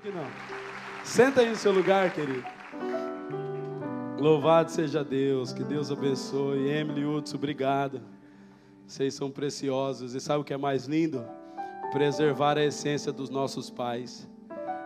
[0.00, 0.26] Aqui não.
[1.04, 2.42] Senta aí no seu lugar, querido.
[4.18, 6.70] Louvado seja Deus, que Deus abençoe.
[6.70, 8.00] Emily Hudson, obrigado.
[8.86, 10.14] Vocês são preciosos.
[10.14, 11.22] E sabe o que é mais lindo?
[11.92, 14.26] Preservar a essência dos nossos pais.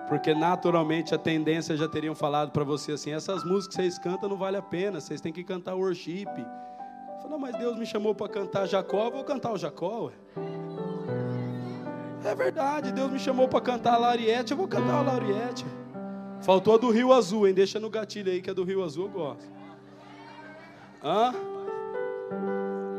[0.09, 4.29] Porque naturalmente a tendência já teriam falado para você assim: essas músicas que vocês cantam
[4.29, 6.27] não vale a pena, vocês têm que cantar worship.
[7.23, 10.07] Falou, mas Deus me chamou para cantar Jacó, vou cantar o Jacó.
[10.07, 10.13] Ué.
[12.25, 15.65] É verdade, Deus me chamou para cantar a Lariete, eu vou cantar a Lariete.
[16.41, 17.53] Faltou a do Rio Azul, hein?
[17.53, 19.45] Deixa no gatilho aí que a do Rio Azul eu gosto.
[21.03, 21.35] Hã?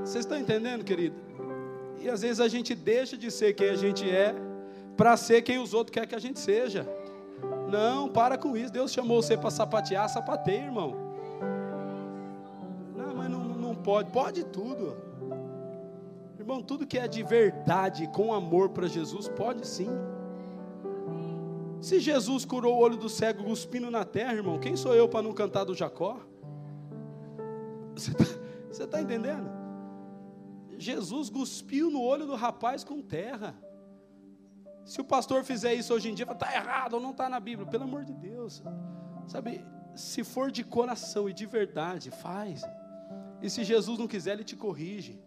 [0.01, 1.15] Vocês estão entendendo, querido?
[1.99, 4.35] E às vezes a gente deixa de ser quem a gente é
[4.95, 6.87] para ser quem os outros querem que a gente seja.
[7.67, 8.71] Não, para com isso.
[8.71, 10.95] Deus chamou você para sapatear, sapateia, irmão.
[12.95, 14.11] Não, mas não, não pode.
[14.11, 14.95] Pode tudo.
[16.45, 19.89] Irmão, tudo que é de verdade, com amor para Jesus, pode sim.
[21.81, 25.23] Se Jesus curou o olho do cego cuspindo na terra, irmão, quem sou eu para
[25.23, 26.19] não cantar do Jacó?
[27.95, 28.11] Você
[28.69, 29.49] está tá entendendo?
[30.77, 33.55] Jesus cuspiu no olho do rapaz com terra.
[34.83, 37.67] Se o pastor fizer isso hoje em dia, está errado ou não está na Bíblia,
[37.67, 38.61] pelo amor de Deus.
[39.25, 42.61] Sabe, se for de coração e de verdade, faz.
[43.41, 45.24] E se Jesus não quiser, ele te corrige.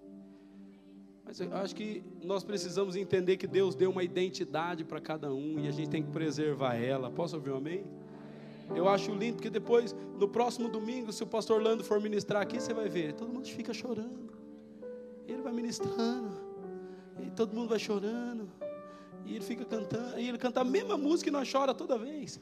[1.28, 5.60] Mas eu acho que nós precisamos entender que Deus deu uma identidade para cada um
[5.60, 7.10] e a gente tem que preservar ela.
[7.10, 7.84] Posso ouvir um amém?
[8.74, 12.58] Eu acho lindo, porque depois, no próximo domingo, se o pastor Lando for ministrar aqui,
[12.58, 14.32] você vai ver, todo mundo fica chorando.
[15.26, 16.30] Ele vai ministrando,
[17.20, 18.50] e todo mundo vai chorando.
[19.26, 22.40] E ele fica cantando, e ele canta a mesma música e nós chora toda vez.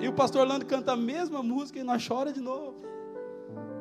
[0.00, 2.80] E o pastor Orlando canta a mesma música e nós chora de novo.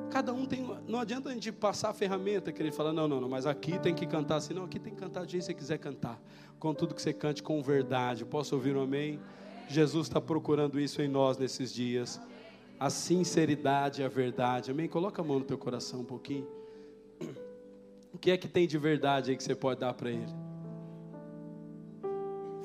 [0.09, 0.65] Cada um tem.
[0.87, 3.77] Não adianta a gente passar a ferramenta que ele fala, não, não, não, mas aqui
[3.79, 4.53] tem que cantar assim.
[4.53, 6.19] Não, aqui tem que cantar do jeito que você quiser cantar.
[6.59, 8.25] Com tudo que você cante com verdade.
[8.25, 9.19] Posso ouvir um amém?
[9.67, 12.19] Jesus está procurando isso em nós nesses dias.
[12.79, 14.71] A sinceridade a verdade.
[14.71, 14.87] Amém?
[14.87, 16.47] Coloca a mão no teu coração um pouquinho.
[18.13, 20.33] O que é que tem de verdade aí que você pode dar para Ele?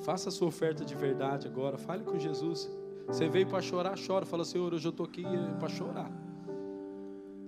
[0.02, 1.76] Faça a sua oferta de verdade agora.
[1.76, 2.70] Fale com Jesus.
[3.06, 4.24] Você veio para chorar, chora.
[4.24, 6.10] Fala, Senhor, hoje eu estou aqui eh, para chorar.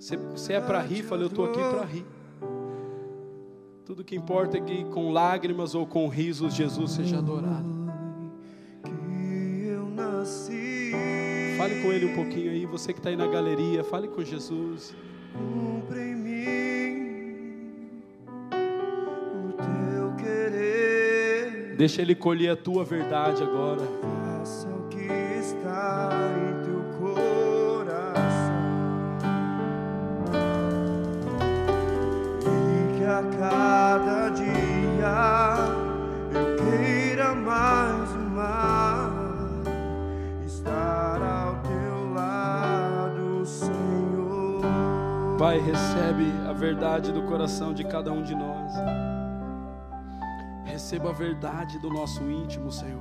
[0.05, 2.05] Se, é para rir, fala, eu estou aqui para rir.
[3.87, 7.73] Tudo que importa é que com lágrimas ou com risos Jesus seja adorado.
[11.57, 12.67] Fale com Ele um pouquinho aí.
[12.67, 14.95] Você que está aí na galeria, fale com Jesus.
[21.79, 23.81] Deixa Ele colher a tua verdade agora.
[24.03, 25.09] Faça o que
[25.41, 26.11] está
[26.51, 26.54] em
[33.15, 35.55] a cada dia
[36.33, 39.15] eu queira mais e mais
[40.45, 44.63] estar ao teu lado, Senhor.
[45.39, 48.73] Pai, recebe a verdade do coração de cada um de nós.
[50.65, 52.99] Receba a verdade do nosso íntimo, Senhor.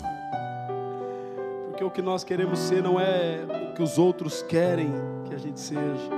[1.69, 3.40] Porque o que nós queremos ser não é
[3.72, 4.91] o que os outros querem
[5.25, 6.12] que a gente seja.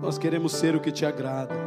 [0.00, 1.61] Nós queremos ser o que te agrada.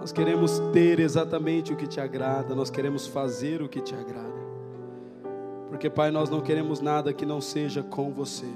[0.00, 2.54] Nós queremos ter exatamente o que te agrada.
[2.54, 4.40] Nós queremos fazer o que te agrada.
[5.68, 8.50] Porque, Pai, nós não queremos nada que não seja com você.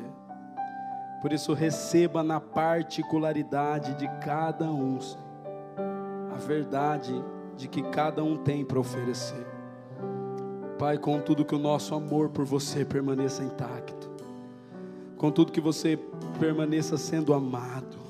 [1.21, 4.99] Por isso, receba na particularidade de cada um
[6.35, 7.15] a verdade
[7.57, 9.47] de que cada um tem para oferecer.
[10.79, 14.11] Pai, contudo que o nosso amor por você permaneça intacto,
[15.17, 15.99] contudo que você
[16.41, 18.04] permaneça sendo amado,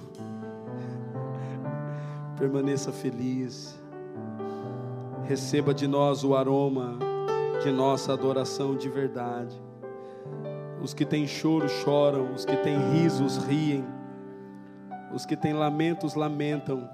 [2.45, 3.75] permaneça feliz,
[5.27, 6.99] receba de nós o aroma
[7.63, 9.59] de nossa adoração de verdade.
[10.83, 13.83] Os que têm choro choram, os que têm risos riem,
[15.15, 16.87] os que têm lamentos lamentam,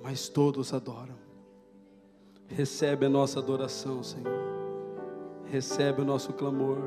[0.00, 1.16] mas todos adoram.
[2.46, 4.32] Recebe a nossa adoração, Senhor.
[5.50, 6.78] Recebe o nosso clamor.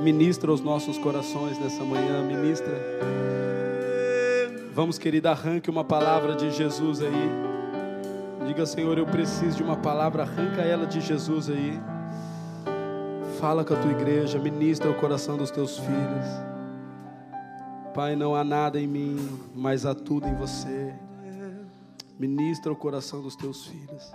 [0.00, 2.72] Ministra os nossos corações nessa manhã, ministra.
[4.74, 7.30] Vamos, querida, arranque uma palavra de Jesus aí.
[8.46, 11.78] Diga, Senhor, eu preciso de uma palavra, arranca ela de Jesus aí.
[13.38, 16.26] Fala com a tua igreja, ministra o coração dos teus filhos.
[17.94, 19.18] Pai, não há nada em mim,
[19.54, 20.94] mas há tudo em você.
[22.18, 24.10] Ministra o coração dos teus filhos,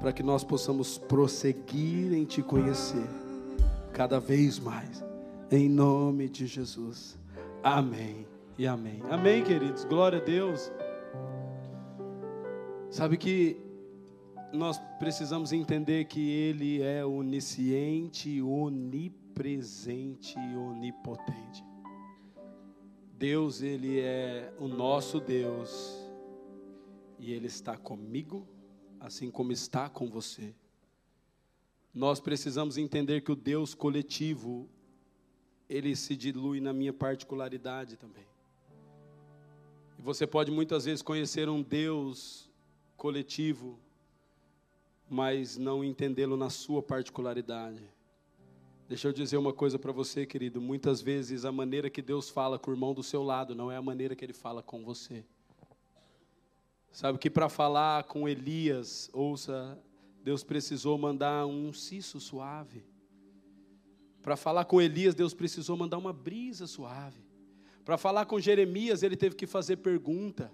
[0.00, 3.06] para que nós possamos prosseguir em te conhecer
[3.92, 5.04] cada vez mais,
[5.50, 7.18] em nome de Jesus.
[7.62, 9.02] Amém e amém.
[9.10, 9.84] Amém, queridos.
[9.84, 10.70] Glória a Deus.
[12.90, 13.60] Sabe que
[14.52, 21.64] nós precisamos entender que Ele é onisciente, onipresente e onipotente.
[23.18, 26.04] Deus, Ele é o nosso Deus,
[27.18, 28.46] e Ele está comigo,
[29.00, 30.54] assim como está com você.
[31.92, 34.68] Nós precisamos entender que o Deus coletivo,
[35.68, 38.33] Ele se dilui na minha particularidade também.
[40.04, 42.46] Você pode muitas vezes conhecer um Deus
[42.94, 43.78] coletivo,
[45.08, 47.82] mas não entendê-lo na sua particularidade.
[48.86, 50.60] Deixa eu dizer uma coisa para você, querido.
[50.60, 53.76] Muitas vezes a maneira que Deus fala com o irmão do seu lado não é
[53.78, 55.24] a maneira que ele fala com você.
[56.92, 59.82] Sabe que para falar com Elias, ouça,
[60.22, 62.84] Deus precisou mandar um cisso suave.
[64.22, 67.24] Para falar com Elias, Deus precisou mandar uma brisa suave.
[67.84, 70.50] Para falar com Jeremias, ele teve que fazer pergunta.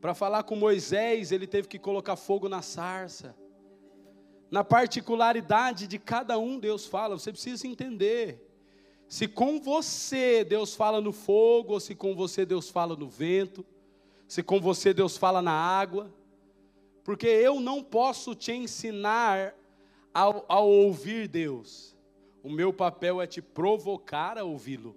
[0.00, 3.36] Para falar com Moisés, ele teve que colocar fogo na sarça
[4.50, 8.44] na particularidade de cada um Deus fala, você precisa entender.
[9.06, 13.64] Se com você Deus fala no fogo, ou se com você Deus fala no vento,
[14.26, 16.12] se com você Deus fala na água,
[17.04, 19.54] porque eu não posso te ensinar
[20.12, 21.96] ao, ao ouvir Deus,
[22.42, 24.96] o meu papel é te provocar a ouvi-lo,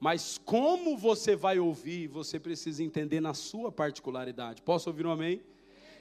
[0.00, 4.62] mas como você vai ouvir, você precisa entender na sua particularidade.
[4.62, 5.42] Posso ouvir um amém?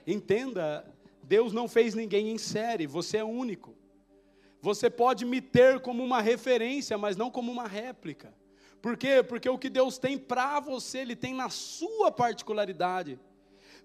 [0.05, 0.85] Entenda
[1.23, 3.75] Deus não fez ninguém em série, você é único.
[4.61, 8.33] Você pode me ter como uma referência, mas não como uma réplica.
[8.81, 9.21] Por quê?
[9.21, 13.19] Porque o que Deus tem para você, Ele tem na sua particularidade.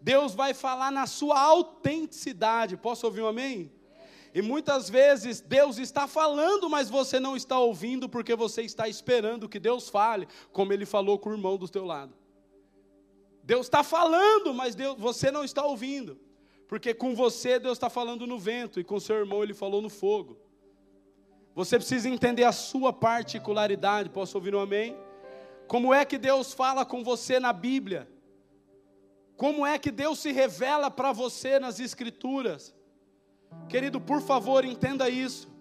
[0.00, 2.76] Deus vai falar na sua autenticidade.
[2.76, 3.72] Posso ouvir um amém?
[4.34, 9.48] E muitas vezes Deus está falando, mas você não está ouvindo porque você está esperando
[9.48, 12.14] que Deus fale, como Ele falou com o irmão do teu lado.
[13.42, 16.18] Deus está falando, mas Deus, você não está ouvindo.
[16.68, 19.90] Porque com você Deus está falando no vento e com seu irmão ele falou no
[19.90, 20.38] fogo.
[21.54, 24.08] Você precisa entender a sua particularidade.
[24.08, 24.96] Posso ouvir um amém?
[25.66, 28.08] Como é que Deus fala com você na Bíblia?
[29.36, 32.74] Como é que Deus se revela para você nas Escrituras?
[33.68, 35.52] Querido, por favor, entenda isso.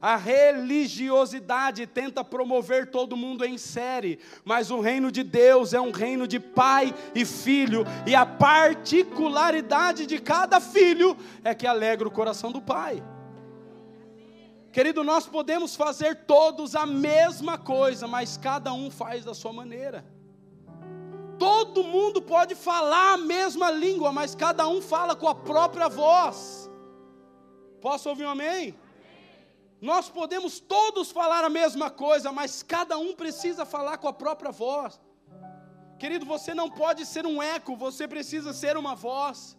[0.00, 5.90] A religiosidade tenta promover todo mundo em série, mas o reino de Deus é um
[5.90, 12.10] reino de pai e filho, e a particularidade de cada filho é que alegra o
[12.10, 13.02] coração do pai.
[14.70, 20.04] Querido, nós podemos fazer todos a mesma coisa, mas cada um faz da sua maneira.
[21.38, 26.70] Todo mundo pode falar a mesma língua, mas cada um fala com a própria voz.
[27.80, 28.74] Posso ouvir um amém?
[29.80, 34.50] Nós podemos todos falar a mesma coisa, mas cada um precisa falar com a própria
[34.50, 35.00] voz.
[35.98, 39.56] Querido, você não pode ser um eco, você precisa ser uma voz.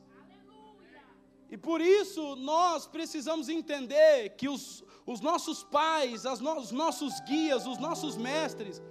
[1.49, 7.65] E por isso nós precisamos entender que os, os nossos pais, no, os nossos guias,
[7.65, 8.81] os nossos mestres,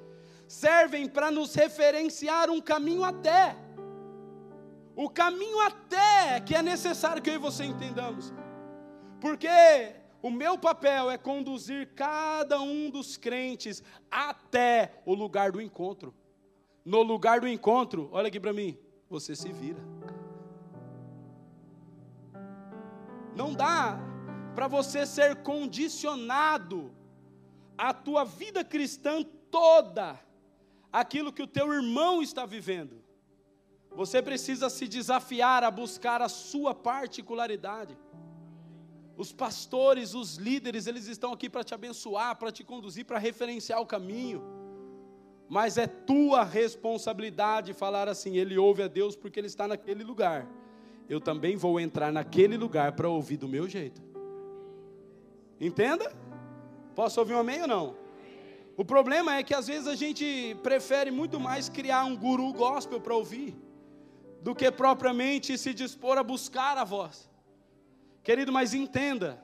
[0.48, 3.56] servem para nos referenciar um caminho até.
[4.94, 8.32] O caminho até que é necessário que eu e você entendamos.
[9.20, 9.48] Porque
[10.22, 16.14] o meu papel é conduzir cada um dos crentes até o lugar do encontro.
[16.84, 18.78] No lugar do encontro, olha aqui para mim,
[19.08, 19.80] você se vira.
[23.34, 23.98] Não dá
[24.54, 26.94] para você ser condicionado
[27.76, 30.18] a tua vida cristã toda
[30.92, 33.04] aquilo que o teu irmão está vivendo.
[33.90, 37.96] Você precisa se desafiar a buscar a sua particularidade.
[39.16, 43.80] Os pastores, os líderes, eles estão aqui para te abençoar, para te conduzir, para referenciar
[43.80, 44.42] o caminho.
[45.48, 50.46] Mas é tua responsabilidade falar assim: ele ouve a Deus porque ele está naquele lugar.
[51.08, 54.02] Eu também vou entrar naquele lugar para ouvir do meu jeito.
[55.60, 56.12] Entenda?
[56.94, 57.96] Posso ouvir um amém ou não?
[58.76, 63.00] O problema é que às vezes a gente prefere muito mais criar um guru gospel
[63.00, 63.56] para ouvir,
[64.42, 67.30] do que propriamente se dispor a buscar a voz.
[68.26, 69.40] Querido, mas entenda: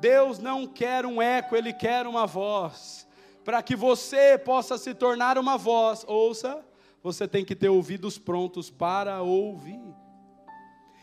[0.00, 3.06] Deus não quer um eco, Ele quer uma voz.
[3.44, 6.66] Para que você possa se tornar uma voz, ouça,
[7.00, 9.94] você tem que ter ouvidos prontos para ouvir.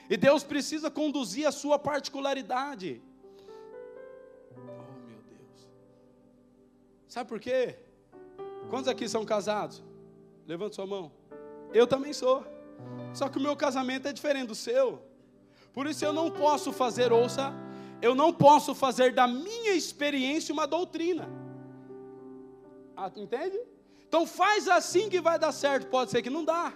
[0.09, 3.01] E Deus precisa conduzir a sua particularidade.
[4.51, 5.69] Oh, meu Deus.
[7.07, 7.79] Sabe por quê?
[8.69, 9.81] Quantos aqui são casados?
[10.45, 11.13] Levante sua mão.
[11.73, 12.45] Eu também sou.
[13.13, 15.14] Só que o meu casamento é diferente do seu.
[15.75, 17.53] Por isso eu não posso fazer, ouça,
[18.01, 21.27] eu não posso fazer da minha experiência uma doutrina.
[22.95, 23.59] Ah, entende?
[24.07, 26.73] Então faz assim que vai dar certo, pode ser que não dá.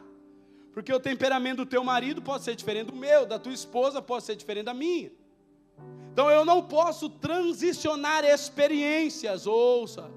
[0.74, 4.26] Porque o temperamento do teu marido pode ser diferente do meu, da tua esposa pode
[4.26, 5.10] ser diferente da minha.
[6.12, 10.12] Então eu não posso transicionar experiências, ouça.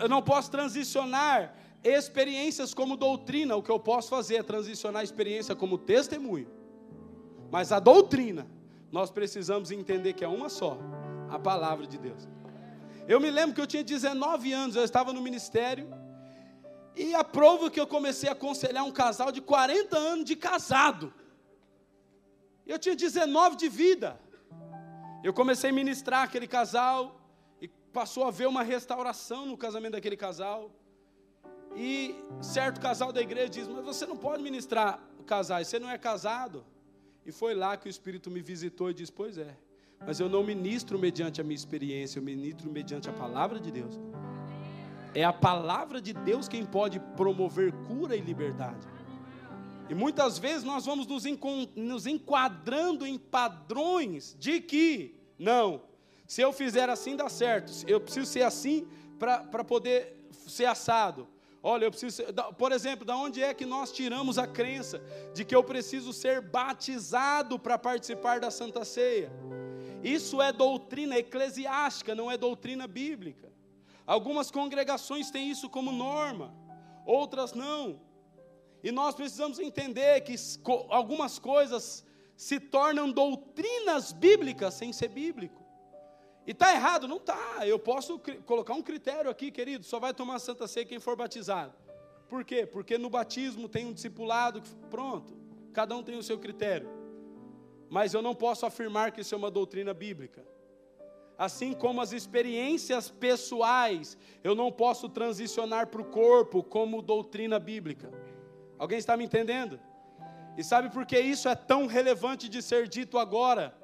[0.00, 3.56] Eu não posso transicionar experiências como doutrina.
[3.56, 6.55] O que eu posso fazer é transicionar a experiência como testemunho.
[7.50, 8.46] Mas a doutrina,
[8.90, 10.78] nós precisamos entender que é uma só,
[11.30, 12.28] a palavra de Deus.
[13.08, 15.88] Eu me lembro que eu tinha 19 anos, eu estava no ministério,
[16.94, 21.12] e a prova que eu comecei a aconselhar um casal de 40 anos de casado.
[22.66, 24.18] Eu tinha 19 de vida.
[25.22, 27.20] Eu comecei a ministrar aquele casal,
[27.60, 30.70] e passou a haver uma restauração no casamento daquele casal.
[31.76, 35.98] E certo casal da igreja diz: Mas você não pode ministrar casais, você não é
[35.98, 36.64] casado.
[37.26, 39.56] E foi lá que o Espírito me visitou e disse: Pois é,
[40.06, 43.98] mas eu não ministro mediante a minha experiência, eu ministro mediante a palavra de Deus.
[45.12, 48.86] É a palavra de Deus quem pode promover cura e liberdade.
[49.88, 51.24] E muitas vezes nós vamos nos,
[51.74, 55.82] nos enquadrando em padrões de que, não,
[56.26, 58.86] se eu fizer assim dá certo, eu preciso ser assim
[59.18, 61.26] para poder ser assado.
[61.68, 62.22] Olha, eu preciso,
[62.56, 65.02] por exemplo, da onde é que nós tiramos a crença
[65.34, 69.32] de que eu preciso ser batizado para participar da Santa Ceia?
[70.00, 73.52] Isso é doutrina eclesiástica, não é doutrina bíblica.
[74.06, 76.54] Algumas congregações têm isso como norma,
[77.04, 78.00] outras não.
[78.80, 80.36] E nós precisamos entender que
[80.88, 82.04] algumas coisas
[82.36, 85.65] se tornam doutrinas bíblicas sem ser bíblico.
[86.46, 87.08] E está errado?
[87.08, 87.66] Não está.
[87.66, 91.74] Eu posso colocar um critério aqui, querido: só vai tomar Santa Ceia quem for batizado.
[92.28, 92.66] Por quê?
[92.66, 95.36] Porque no batismo tem um discipulado, pronto,
[95.72, 96.88] cada um tem o seu critério.
[97.88, 100.44] Mas eu não posso afirmar que isso é uma doutrina bíblica.
[101.38, 108.10] Assim como as experiências pessoais, eu não posso transicionar para o corpo como doutrina bíblica.
[108.78, 109.78] Alguém está me entendendo?
[110.56, 113.76] E sabe por que isso é tão relevante de ser dito agora?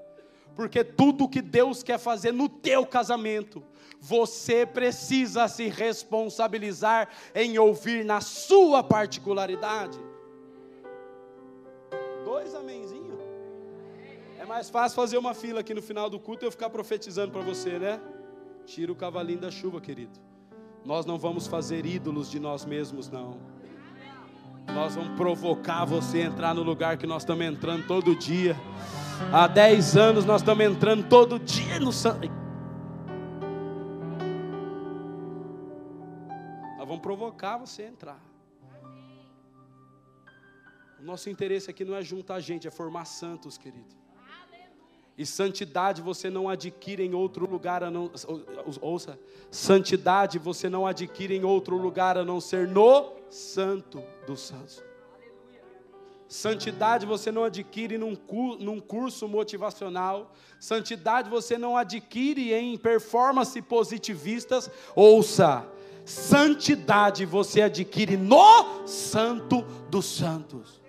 [0.54, 3.62] Porque tudo que Deus quer fazer no teu casamento,
[4.00, 9.98] você precisa se responsabilizar em ouvir na sua particularidade.
[12.24, 13.20] Dois amenzinhos.
[14.38, 17.30] É mais fácil fazer uma fila aqui no final do culto e eu ficar profetizando
[17.32, 18.00] para você, né?
[18.66, 20.18] Tira o cavalinho da chuva, querido.
[20.84, 23.38] Nós não vamos fazer ídolos de nós mesmos, não.
[24.66, 28.56] Nós vamos provocar você a entrar no lugar que nós estamos entrando todo dia.
[29.32, 32.28] Há 10 anos nós estamos entrando todo dia no santo.
[36.76, 38.20] Nós vamos provocar você a entrar.
[41.00, 44.02] O nosso interesse aqui não é juntar gente, é formar santos, querido.
[45.16, 48.10] E santidade você não adquire em outro lugar a não
[48.80, 49.18] ouça,
[49.50, 54.82] santidade você não adquire em outro lugar a não ser no santo dos santos.
[56.32, 58.16] Santidade você não adquire num,
[58.58, 60.32] num curso motivacional.
[60.58, 64.70] Santidade você não adquire em performance positivistas.
[64.96, 65.68] Ouça,
[66.06, 69.60] santidade você adquire no Santo
[69.90, 70.80] dos Santos.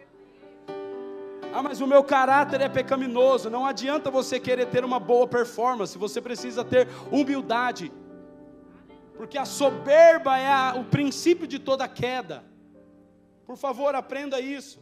[1.54, 3.50] Ah, mas o meu caráter é pecaminoso.
[3.50, 7.92] Não adianta você querer ter uma boa performance, você precisa ter humildade.
[9.18, 12.46] Porque a soberba é a, o princípio de toda queda.
[13.46, 14.82] Por favor, aprenda isso.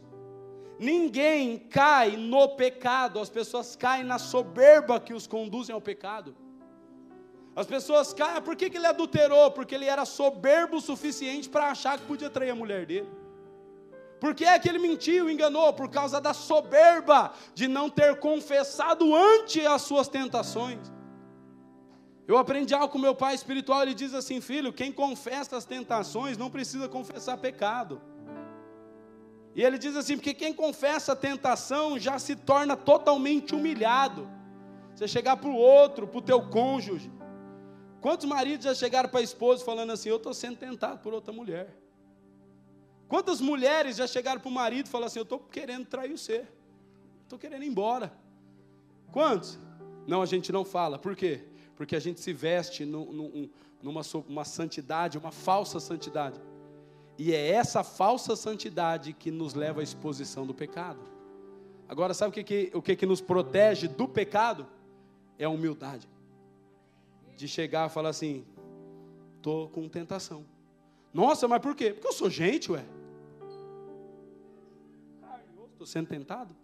[0.82, 6.34] Ninguém cai no pecado, as pessoas caem na soberba que os conduzem ao pecado.
[7.54, 9.52] As pessoas caem, ah, por que, que ele adulterou?
[9.52, 13.08] Porque ele era soberbo o suficiente para achar que podia trair a mulher dele.
[14.18, 15.72] Por que é que ele mentiu, enganou?
[15.72, 20.90] Por causa da soberba de não ter confessado ante as suas tentações.
[22.26, 26.36] Eu aprendi algo com meu pai espiritual, ele diz assim: filho, quem confessa as tentações
[26.36, 28.02] não precisa confessar pecado.
[29.54, 34.28] E ele diz assim: porque quem confessa a tentação já se torna totalmente humilhado.
[34.94, 37.10] Você chegar para o outro, para o teu cônjuge.
[38.00, 41.32] Quantos maridos já chegaram para a esposa falando assim: eu estou sendo tentado por outra
[41.32, 41.76] mulher?
[43.08, 46.46] Quantas mulheres já chegaram para o marido e falaram assim: eu estou querendo trair você,
[47.22, 48.12] estou querendo ir embora?
[49.12, 49.58] Quantos?
[50.06, 50.98] Não, a gente não fala.
[50.98, 51.44] Por quê?
[51.76, 56.40] Porque a gente se veste numa uma santidade, uma falsa santidade.
[57.18, 61.00] E é essa falsa santidade que nos leva à exposição do pecado.
[61.88, 64.66] Agora, sabe o que, que, o que, que nos protege do pecado?
[65.38, 66.08] É a humildade.
[67.36, 68.46] De chegar e falar assim:
[69.36, 70.44] estou com tentação.
[71.12, 71.92] Nossa, mas por quê?
[71.92, 72.84] Porque eu sou gente, ué.
[75.72, 76.56] Estou sendo tentado?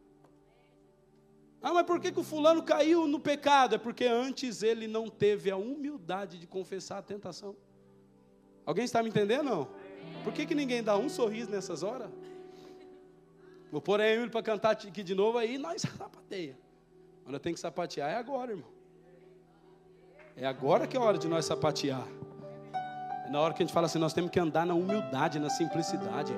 [1.61, 3.75] Ah, mas por que, que o fulano caiu no pecado?
[3.75, 7.57] É porque antes ele não teve a humildade de confessar a tentação.
[8.65, 9.45] Alguém está me entendendo?
[9.45, 9.69] Não?
[10.25, 12.11] Por que, que ninguém dá um sorriso nessas horas?
[13.71, 16.57] Vou pôr a Emily para cantar aqui de novo aí, nós sapateia.
[17.25, 18.71] Quando tem que sapatear é agora, irmão.
[20.37, 22.07] É agora que é a hora de nós sapatear.
[23.27, 25.51] É na hora que a gente fala assim, nós temos que andar na humildade, na
[25.51, 26.33] simplicidade.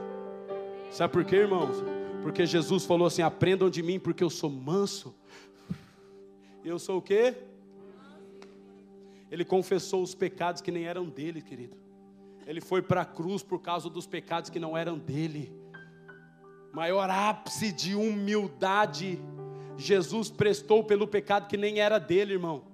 [0.90, 1.76] Sabe por quê, irmãos?
[2.22, 5.14] Porque Jesus falou assim: aprendam de mim, porque eu sou manso.
[6.64, 7.34] Eu sou o quê?
[9.30, 11.76] Ele confessou os pecados que nem eram dele, querido.
[12.50, 15.56] Ele foi para a cruz por causa dos pecados que não eram dele.
[16.72, 19.20] Maior ápice de humildade,
[19.76, 22.64] Jesus prestou pelo pecado que nem era dele, irmão.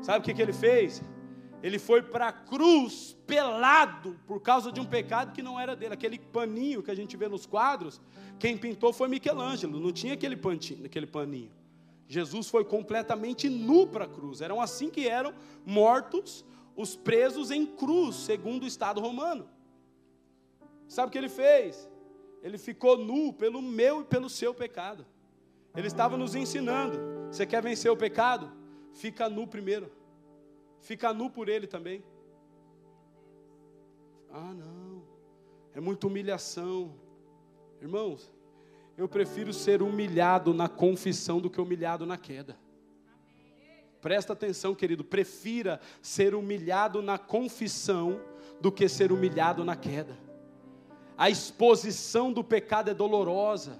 [0.00, 1.02] Sabe o que, que ele fez?
[1.60, 5.94] Ele foi para a cruz pelado por causa de um pecado que não era dele.
[5.94, 8.00] Aquele paninho que a gente vê nos quadros,
[8.38, 11.50] quem pintou foi Michelangelo, não tinha aquele, pantinho, aquele paninho.
[12.06, 14.40] Jesus foi completamente nu para a cruz.
[14.40, 15.34] Eram assim que eram
[15.66, 16.44] mortos
[16.76, 19.48] os presos em cruz, segundo o Estado romano.
[20.88, 21.88] Sabe o que ele fez?
[22.42, 25.06] Ele ficou nu pelo meu e pelo seu pecado.
[25.74, 26.98] Ele estava nos ensinando.
[27.28, 28.52] Você quer vencer o pecado?
[28.92, 29.90] Fica nu primeiro.
[30.80, 32.04] Fica nu por ele também.
[34.30, 35.02] Ah, não.
[35.72, 36.94] É muita humilhação.
[37.80, 38.30] Irmãos,
[38.96, 42.56] eu prefiro ser humilhado na confissão do que humilhado na queda.
[44.04, 45.02] Presta atenção, querido.
[45.02, 48.20] Prefira ser humilhado na confissão
[48.60, 50.14] do que ser humilhado na queda.
[51.16, 53.78] A exposição do pecado é dolorosa.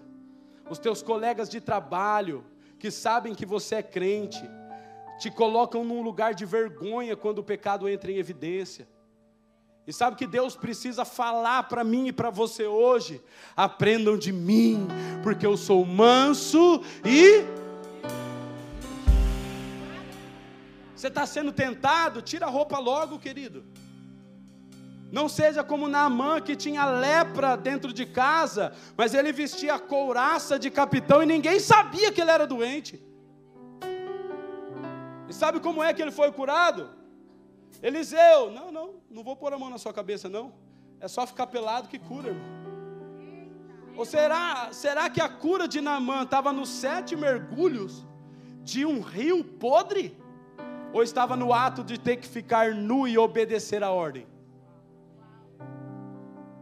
[0.70, 2.42] Os teus colegas de trabalho,
[2.78, 4.42] que sabem que você é crente,
[5.18, 8.88] te colocam num lugar de vergonha quando o pecado entra em evidência.
[9.86, 13.22] E sabe que Deus precisa falar para mim e para você hoje?
[13.54, 14.88] Aprendam de mim,
[15.22, 17.62] porque eu sou manso e.
[21.04, 22.22] Você está sendo tentado?
[22.22, 23.62] Tira a roupa logo, querido.
[25.12, 30.58] Não seja como Naamã que tinha lepra dentro de casa, mas ele vestia a couraça
[30.58, 33.04] de capitão e ninguém sabia que ele era doente.
[35.28, 36.88] E sabe como é que ele foi curado?
[37.82, 40.54] Eliseu, não, não, não vou pôr a mão na sua cabeça, não.
[40.98, 42.48] É só ficar pelado que cura, irmão.
[43.94, 48.06] Ou será, será que a cura de Naamã estava nos sete mergulhos
[48.62, 50.23] de um rio podre?
[50.94, 54.28] Ou estava no ato de ter que ficar nu e obedecer a ordem?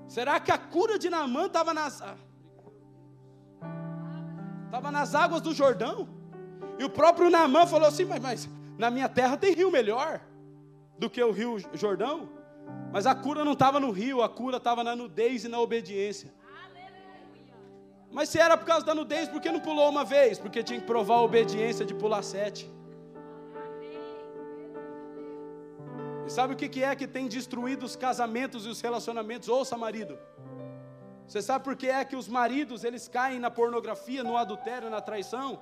[0.08, 2.02] Será que a cura de Naamã estava nas,
[4.64, 6.08] estava nas águas do Jordão?
[6.78, 10.18] E o próprio Naamã falou assim: mas, mas na minha terra tem rio melhor
[10.98, 12.26] do que o rio Jordão.
[12.90, 16.32] Mas a cura não estava no rio, a cura estava na nudez e na obediência.
[18.10, 20.38] Mas se era por causa da nudez, por que não pulou uma vez?
[20.38, 22.70] Porque tinha que provar a obediência de pular sete.
[26.26, 29.48] E sabe o que é que tem destruído os casamentos e os relacionamentos?
[29.48, 30.18] Ouça, marido.
[31.26, 35.00] Você sabe por que é que os maridos eles caem na pornografia, no adultério, na
[35.00, 35.60] traição?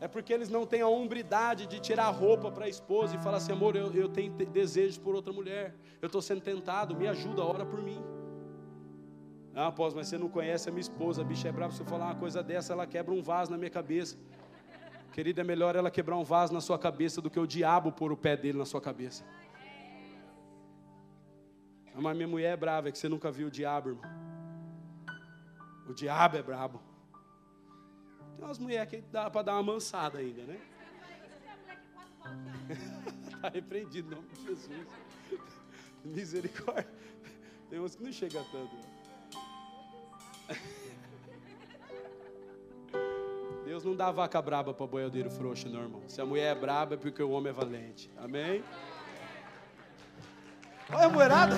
[0.00, 3.18] É porque eles não têm a hombridade de tirar a roupa para a esposa e
[3.18, 7.08] falar assim: amor, eu, eu tenho desejos por outra mulher, eu estou sendo tentado, me
[7.08, 8.00] ajuda, ora por mim.
[9.54, 11.72] Ah, após, mas você não conhece a minha esposa, a bicha é brava.
[11.72, 14.16] Se eu falar uma coisa dessa, ela quebra um vaso na minha cabeça.
[15.12, 18.12] Querida, é melhor ela quebrar um vaso na sua cabeça do que o diabo pôr
[18.12, 19.24] o pé dele na sua cabeça.
[22.00, 24.04] Mas minha mulher é brava, é que você nunca viu o diabo, irmão.
[25.88, 26.80] O diabo é brabo.
[28.36, 30.60] Tem umas mulheres que dá para dar uma mansada ainda, né?
[33.24, 34.86] Está repreendido em nome de Jesus.
[36.04, 36.88] Misericórdia.
[37.68, 38.76] Tem uns que não chega tanto.
[43.64, 46.02] Deus não dá vaca braba para boiadeiro frouxo, não, irmão.
[46.08, 48.10] Se a mulher é braba é porque o homem é valente.
[48.16, 48.64] Amém?
[50.90, 51.56] Olha a moerada.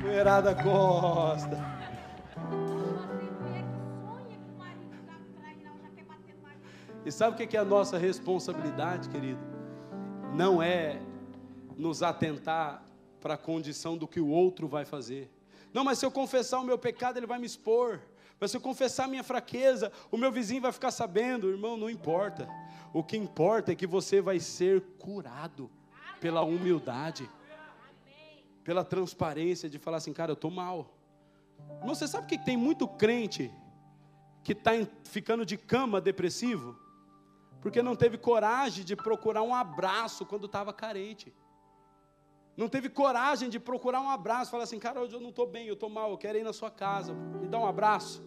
[0.00, 1.76] Mulherada gosta.
[7.04, 9.40] E sabe o que é a nossa responsabilidade, querido?
[10.34, 11.00] Não é
[11.76, 12.82] nos atentar
[13.20, 15.30] para a condição do que o outro vai fazer.
[15.72, 18.00] Não, mas se eu confessar o meu pecado, ele vai me expor.
[18.38, 21.48] Mas se eu confessar minha fraqueza, o meu vizinho vai ficar sabendo.
[21.48, 22.48] Irmão, não importa.
[22.92, 25.70] O que importa é que você vai ser curado
[26.20, 27.28] pela humildade
[28.66, 30.92] pela transparência de falar assim, cara, eu estou mal.
[31.78, 33.48] Irmão, você sabe que tem muito crente
[34.42, 34.72] que está
[35.04, 36.76] ficando de cama depressivo?
[37.62, 41.32] Porque não teve coragem de procurar um abraço quando estava carente.
[42.56, 45.66] Não teve coragem de procurar um abraço, falar assim, cara, hoje eu não estou bem,
[45.66, 48.24] eu estou mal, eu quero ir na sua casa, me dá um abraço.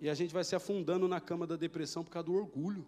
[0.00, 2.86] E a gente vai se afundando na cama da depressão por causa do orgulho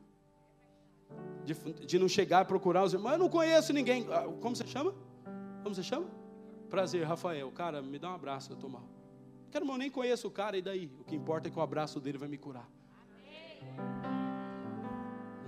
[1.44, 3.12] de, de não chegar a procurar os irmãos.
[3.12, 4.06] Eu não conheço ninguém.
[4.10, 4.94] Ah, como você chama?
[5.62, 6.06] Como você chama?
[6.68, 7.50] Prazer, Rafael.
[7.50, 8.88] Cara, me dá um abraço, eu estou mal.
[9.50, 10.90] Quero, irmão, nem conheço o cara, e daí?
[11.00, 12.68] O que importa é que o abraço dele vai me curar.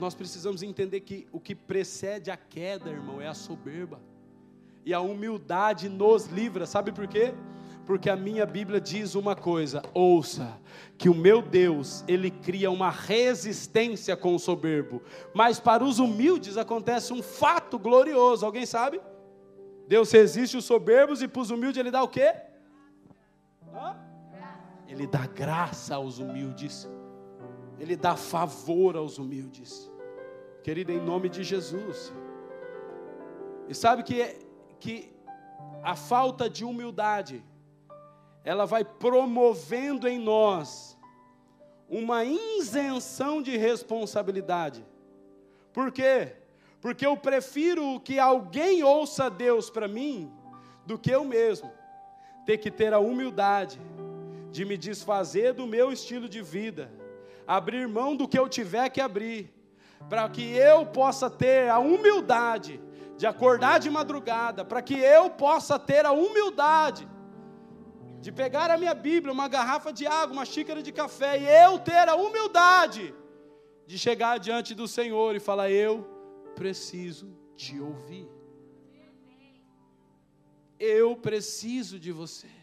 [0.02, 4.00] Nós precisamos entender que o que precede a queda, irmão, é a soberba.
[4.84, 6.66] E a humildade nos livra.
[6.66, 7.32] Sabe por quê?
[7.86, 10.58] porque a minha Bíblia diz uma coisa: ouça,
[10.96, 15.02] que o meu Deus, ele cria uma resistência com o soberbo,
[15.34, 19.00] mas para os humildes acontece um fato glorioso, alguém sabe?
[19.88, 22.34] Deus resiste os soberbos e para os humildes ele dá o quê?
[24.88, 26.88] Ele dá graça aos humildes,
[27.78, 29.90] ele dá favor aos humildes,
[30.62, 32.12] querido, em nome de Jesus.
[33.68, 34.36] E sabe que,
[34.78, 35.12] que
[35.82, 37.44] a falta de humildade,
[38.44, 40.96] ela vai promovendo em nós
[41.88, 44.84] uma isenção de responsabilidade.
[45.72, 46.36] Por quê?
[46.80, 50.32] Porque eu prefiro que alguém ouça Deus para mim
[50.86, 51.70] do que eu mesmo
[52.44, 53.80] ter que ter a humildade
[54.50, 56.90] de me desfazer do meu estilo de vida,
[57.46, 59.52] abrir mão do que eu tiver que abrir,
[60.08, 62.80] para que eu possa ter a humildade
[63.16, 67.08] de acordar de madrugada, para que eu possa ter a humildade
[68.20, 71.78] de pegar a minha Bíblia, uma garrafa de água, uma xícara de café, e eu
[71.78, 73.12] ter a humildade
[73.86, 76.04] de chegar diante do Senhor e falar: Eu
[76.54, 78.28] preciso te ouvir.
[80.78, 82.61] Eu preciso de você.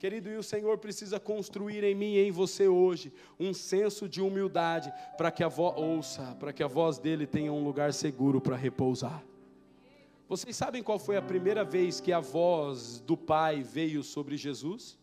[0.00, 4.22] Querido, e o Senhor precisa construir em mim e em você hoje um senso de
[4.22, 8.40] humildade para que a voz ouça, para que a voz dele tenha um lugar seguro
[8.40, 9.22] para repousar.
[10.26, 14.98] Vocês sabem qual foi a primeira vez que a voz do Pai veio sobre Jesus?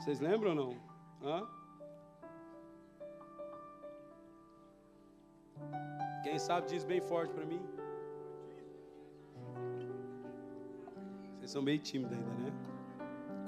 [0.00, 0.76] Vocês lembram ou não?
[1.22, 1.46] Hã?
[6.24, 7.62] Quem sabe diz bem forte para mim.
[11.36, 12.77] Vocês são meio tímidos ainda, né?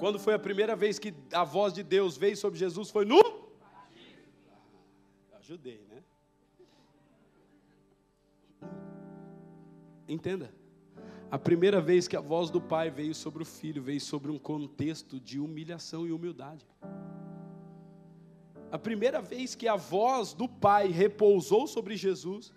[0.01, 2.89] Quando foi a primeira vez que a voz de Deus veio sobre Jesus?
[2.89, 3.21] Foi no.
[5.33, 6.01] Ajudei, né?
[10.07, 10.51] Entenda.
[11.29, 14.39] A primeira vez que a voz do Pai veio sobre o Filho, veio sobre um
[14.39, 16.65] contexto de humilhação e humildade.
[18.71, 22.51] A primeira vez que a voz do Pai repousou sobre Jesus,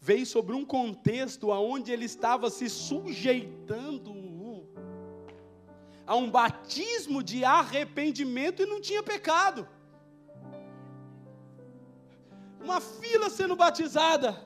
[0.00, 4.21] veio sobre um contexto onde ele estava se sujeitando
[6.06, 9.68] a um batismo de arrependimento e não tinha pecado.
[12.60, 14.40] Uma fila sendo batizada,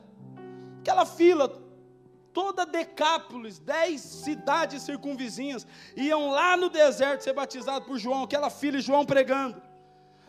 [0.80, 1.62] aquela fila,
[2.32, 5.66] toda Decápolis, dez cidades circunvizinhas,
[5.96, 9.60] iam lá no deserto ser batizados por João, aquela filha de João pregando.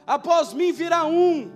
[0.05, 1.51] Após mim virá um,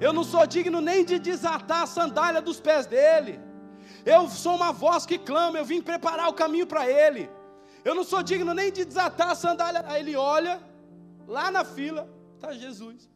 [0.00, 3.40] eu não sou digno nem de desatar a sandália dos pés dele.
[4.04, 7.30] Eu sou uma voz que clama, eu vim preparar o caminho para ele.
[7.86, 9.84] Eu não sou digno nem de desatar a sandália.
[9.86, 10.60] Aí ele olha,
[11.28, 13.08] lá na fila, está Jesus.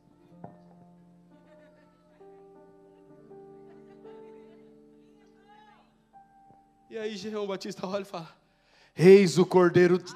[6.88, 8.28] E aí João Batista olha e fala:
[8.96, 9.98] Eis o Cordeiro.
[9.98, 10.14] De...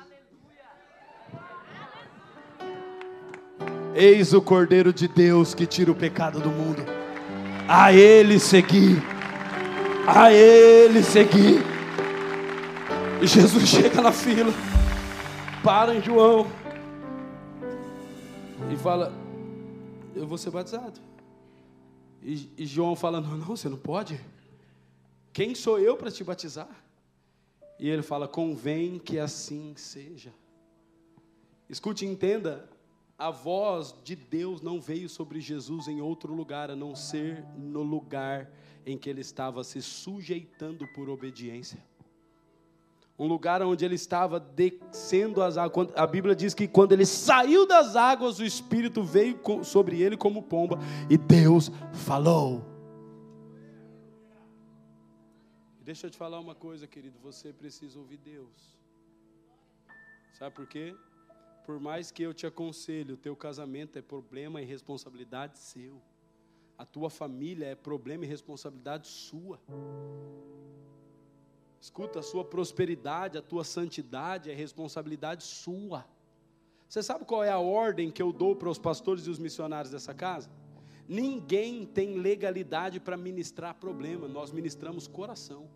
[3.93, 6.85] Eis o Cordeiro de Deus que tira o pecado do mundo.
[7.67, 9.03] A Ele seguir.
[10.07, 11.74] A Ele seguir.
[13.23, 14.53] E Jesus chega na fila,
[15.63, 16.47] para em João
[18.73, 19.13] e fala:
[20.15, 21.01] Eu vou ser batizado.
[22.23, 24.21] E, e João fala: Não, não, você não pode.
[25.33, 26.85] Quem sou eu para te batizar?
[27.79, 30.33] E ele fala: convém que assim seja.
[31.69, 32.69] Escute e entenda:
[33.19, 37.83] a voz de Deus não veio sobre Jesus em outro lugar, a não ser no
[37.83, 38.51] lugar
[38.87, 41.83] em que ele estava se sujeitando por obediência.
[43.19, 45.89] Um lugar onde ele estava descendo as águas.
[45.95, 50.43] A Bíblia diz que quando ele saiu das águas, o Espírito veio sobre ele como
[50.43, 52.65] pomba e Deus falou.
[55.81, 57.19] Deixa eu te falar uma coisa, querido.
[57.23, 58.75] Você precisa ouvir Deus.
[60.33, 60.97] Sabe por quê?
[61.65, 66.01] Por mais que eu te aconselhe, o teu casamento é problema e responsabilidade seu.
[66.77, 69.61] A tua família é problema e responsabilidade sua.
[71.85, 76.07] Escuta, a sua prosperidade, a tua santidade é responsabilidade sua.
[76.89, 79.93] Você sabe qual é a ordem que eu dou para os pastores e os missionários
[79.93, 80.49] dessa casa?
[81.07, 85.69] Ninguém tem legalidade para ministrar problema, nós ministramos coração.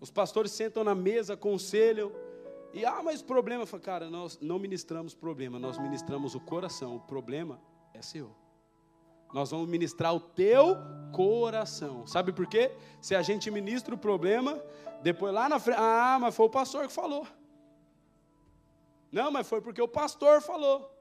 [0.00, 2.10] Os pastores sentam na mesa, aconselham,
[2.74, 7.60] e ah, mas problema, cara, nós não ministramos problema, nós ministramos o coração, o problema
[7.94, 8.34] é seu.
[9.32, 10.76] Nós vamos ministrar o teu
[11.12, 12.06] coração.
[12.06, 12.70] Sabe por quê?
[13.00, 14.62] Se a gente ministra o problema,
[15.02, 17.26] depois lá na frente, ah, mas foi o pastor que falou.
[19.10, 20.94] Não, mas foi porque o pastor falou.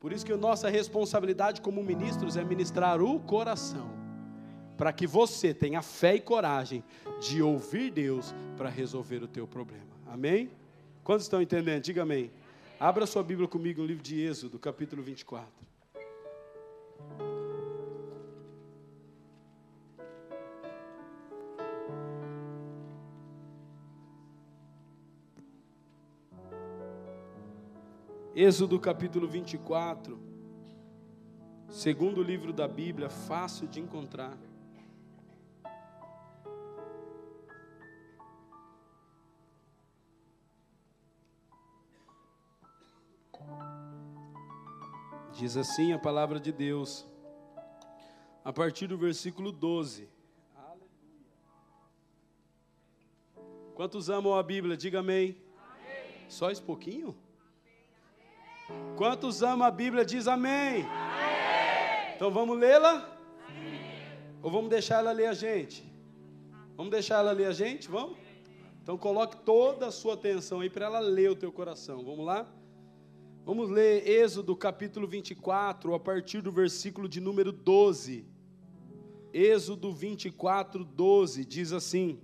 [0.00, 3.90] Por isso que a nossa responsabilidade como ministros é ministrar o coração,
[4.76, 6.84] para que você tenha fé e coragem
[7.20, 9.86] de ouvir Deus para resolver o teu problema.
[10.06, 10.50] Amém?
[11.02, 11.82] Quantos estão entendendo?
[11.82, 12.30] Diga amém.
[12.78, 15.67] Abra sua Bíblia comigo no livro de Êxodo, capítulo 24.
[28.40, 30.16] Êxodo capítulo 24,
[31.68, 34.38] segundo livro da Bíblia, fácil de encontrar.
[45.32, 47.08] Diz assim a palavra de Deus,
[48.44, 50.08] a partir do versículo 12.
[53.74, 54.76] Quantos amam a Bíblia?
[54.76, 55.36] Diga amém.
[55.58, 56.26] amém.
[56.28, 57.16] Só esse pouquinho?
[58.96, 60.04] Quantos amam a Bíblia?
[60.04, 60.82] Diz amém.
[60.82, 62.14] amém.
[62.14, 63.16] Então vamos lê-la?
[64.42, 65.84] Ou vamos deixar ela ler a gente?
[66.76, 67.88] Vamos deixar ela ler a gente?
[67.88, 68.16] Vamos?
[68.82, 72.04] Então coloque toda a sua atenção aí para ela ler o teu coração.
[72.04, 72.46] Vamos lá?
[73.44, 78.26] Vamos ler Êxodo capítulo 24, a partir do versículo de número 12.
[79.32, 82.20] Êxodo 24, 12, diz assim: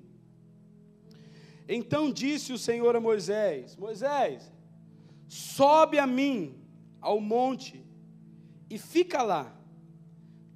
[1.69, 4.53] Então disse o Senhor a Moisés: Moisés,
[5.35, 6.55] Sobe a mim
[7.01, 7.85] ao monte
[8.71, 9.53] e fica lá.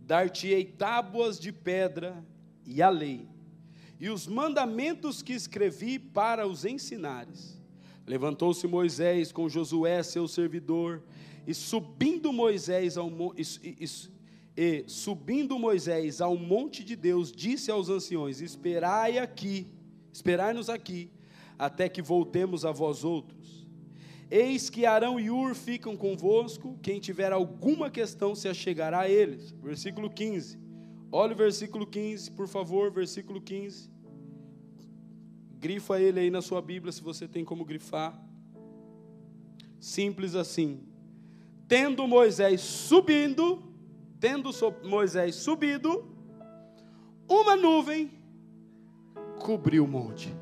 [0.02, 2.24] Dar-te-ei tábuas de pedra
[2.64, 3.28] e a lei,
[3.98, 7.60] e os mandamentos que escrevi para os ensinares.
[8.06, 11.02] Levantou-se Moisés com Josué, seu servidor,
[11.44, 13.88] e subindo Moisés ao e, e,
[14.56, 19.66] e, subindo Moisés ao monte de Deus, disse aos anciões: Esperai aqui,
[20.12, 21.10] esperai-nos aqui,
[21.58, 23.37] até que voltemos a vós outros.
[24.30, 29.50] Eis que Arão e Ur ficam convosco, quem tiver alguma questão se achegará a eles.
[29.62, 30.58] Versículo 15.
[31.10, 33.90] Olha o versículo 15, por favor, versículo 15.
[35.58, 38.22] Grifa ele aí na sua Bíblia, se você tem como grifar.
[39.80, 40.80] Simples assim.
[41.66, 43.62] Tendo Moisés subindo,
[44.20, 44.50] tendo
[44.84, 46.04] Moisés subido,
[47.26, 48.10] uma nuvem
[49.38, 50.34] cobriu o monte.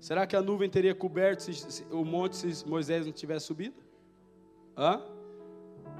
[0.00, 3.76] Será que a nuvem teria coberto se, se, o monte se Moisés não tivesse subido?
[4.76, 5.02] Hã?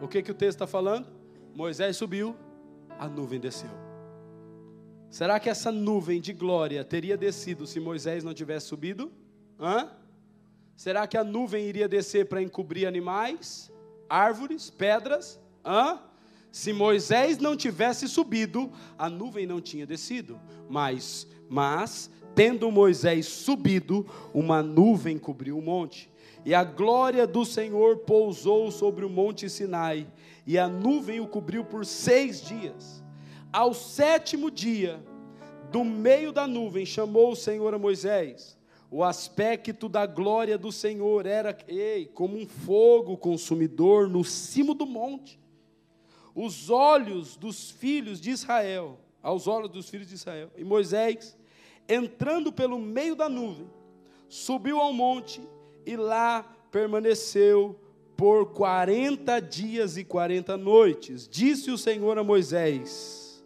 [0.00, 1.06] O que, que o texto está falando?
[1.54, 2.34] Moisés subiu,
[2.98, 3.70] a nuvem desceu.
[5.10, 9.12] Será que essa nuvem de glória teria descido se Moisés não tivesse subido?
[9.58, 9.90] Hã?
[10.74, 13.70] Será que a nuvem iria descer para encobrir animais,
[14.08, 15.38] árvores, pedras?
[15.62, 16.00] Hã?
[16.50, 20.40] Se Moisés não tivesse subido, a nuvem não tinha descido.
[20.68, 26.10] Mas, mas Tendo Moisés subido, uma nuvem cobriu o monte,
[26.44, 30.06] e a glória do Senhor pousou sobre o monte Sinai,
[30.46, 33.02] e a nuvem o cobriu por seis dias.
[33.52, 35.04] Ao sétimo dia,
[35.70, 38.58] do meio da nuvem, chamou o Senhor a Moisés.
[38.90, 44.84] O aspecto da glória do Senhor era ei, como um fogo consumidor no cimo do
[44.84, 45.38] monte.
[46.34, 51.36] Os olhos dos filhos de Israel, aos olhos dos filhos de Israel, e Moisés
[51.90, 53.68] entrando pelo meio da nuvem,
[54.28, 55.42] subiu ao monte
[55.84, 57.78] e lá permaneceu
[58.16, 61.28] por 40 dias e 40 noites.
[61.28, 63.44] Disse o Senhor a Moisés: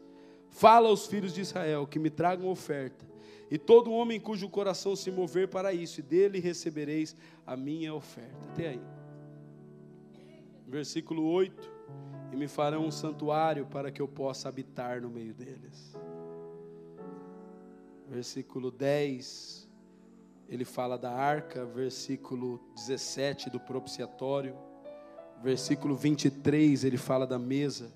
[0.50, 3.06] Fala aos filhos de Israel que me tragam oferta,
[3.50, 8.46] e todo homem cujo coração se mover para isso, e dele recebereis a minha oferta.
[8.52, 8.82] Até aí.
[10.66, 11.72] Versículo 8:
[12.32, 15.96] E me farão um santuário para que eu possa habitar no meio deles
[18.08, 19.68] versículo 10,
[20.48, 24.56] ele fala da arca, versículo 17 do propiciatório,
[25.42, 27.92] versículo 23 ele fala da mesa,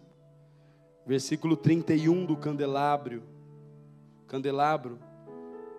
[1.06, 3.22] versículo 31 do candelabro,
[4.26, 4.98] candelabro,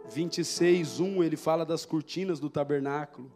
[0.10, 3.32] 26, 1 ele fala das cortinas do tabernáculo,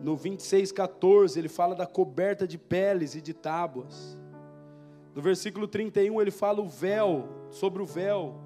[0.00, 4.16] no 26, 14 ele fala da coberta de peles e de tábuas,
[5.14, 8.45] no versículo 31 ele fala o véu, sobre o véu,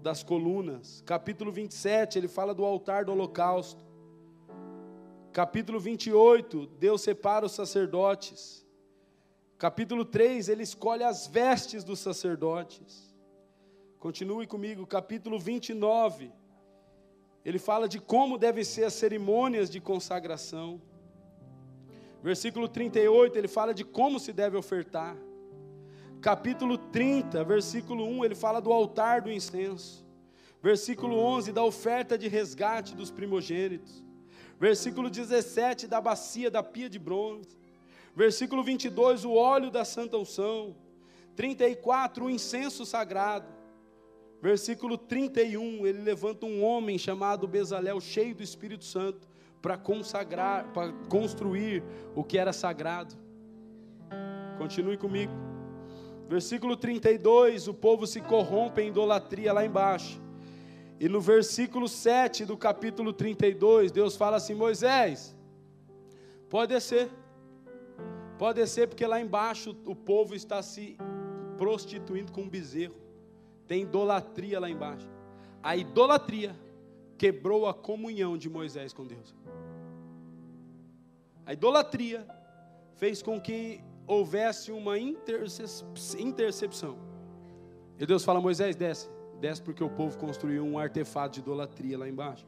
[0.00, 1.02] das colunas.
[1.06, 3.84] Capítulo 27, ele fala do altar do holocausto.
[5.32, 8.66] Capítulo 28, Deus separa os sacerdotes.
[9.58, 13.14] Capítulo 3, ele escolhe as vestes dos sacerdotes.
[13.98, 16.32] Continue comigo, capítulo 29.
[17.44, 20.80] Ele fala de como devem ser as cerimônias de consagração.
[22.22, 25.16] Versículo 38, ele fala de como se deve ofertar.
[26.20, 30.04] Capítulo 30, versículo 1, ele fala do altar do incenso.
[30.62, 34.04] Versículo 11, da oferta de resgate dos primogênitos.
[34.58, 37.56] Versículo 17, da bacia da pia de bronze.
[38.14, 40.76] Versículo 22, o óleo da santa unção.
[41.34, 43.46] 34, o incenso sagrado.
[44.42, 49.26] Versículo 31, ele levanta um homem chamado Bezalel, cheio do Espírito Santo,
[49.62, 51.82] para consagrar, para construir
[52.14, 53.14] o que era sagrado.
[54.58, 55.49] Continue comigo.
[56.30, 60.22] Versículo 32, o povo se corrompe em idolatria lá embaixo.
[61.00, 65.36] E no versículo 7 do capítulo 32, Deus fala assim: Moisés,
[66.48, 67.10] pode descer,
[68.38, 70.96] pode descer, porque lá embaixo o povo está se
[71.58, 72.94] prostituindo com um bezerro,
[73.66, 75.10] tem idolatria lá embaixo.
[75.60, 76.54] A idolatria
[77.18, 79.34] quebrou a comunhão de Moisés com Deus.
[81.44, 82.24] A idolatria
[82.94, 86.98] fez com que houvesse uma intercepção.
[87.98, 89.08] E Deus fala: Moisés, desce.
[89.40, 92.44] Desce porque o povo construiu um artefato de idolatria lá embaixo.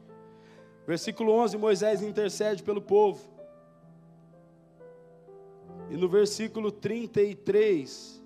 [0.85, 3.31] Versículo 11: Moisés intercede pelo povo.
[5.89, 8.21] E no versículo 33,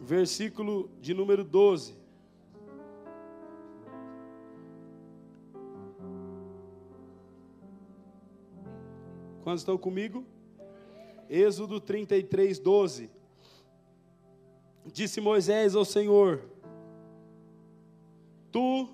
[0.00, 1.98] versículo de número 12.
[9.42, 10.26] Quantos estão comigo?
[11.28, 13.10] Êxodo 33, 12.
[14.92, 16.42] Disse Moisés ao Senhor:
[18.50, 18.88] Tu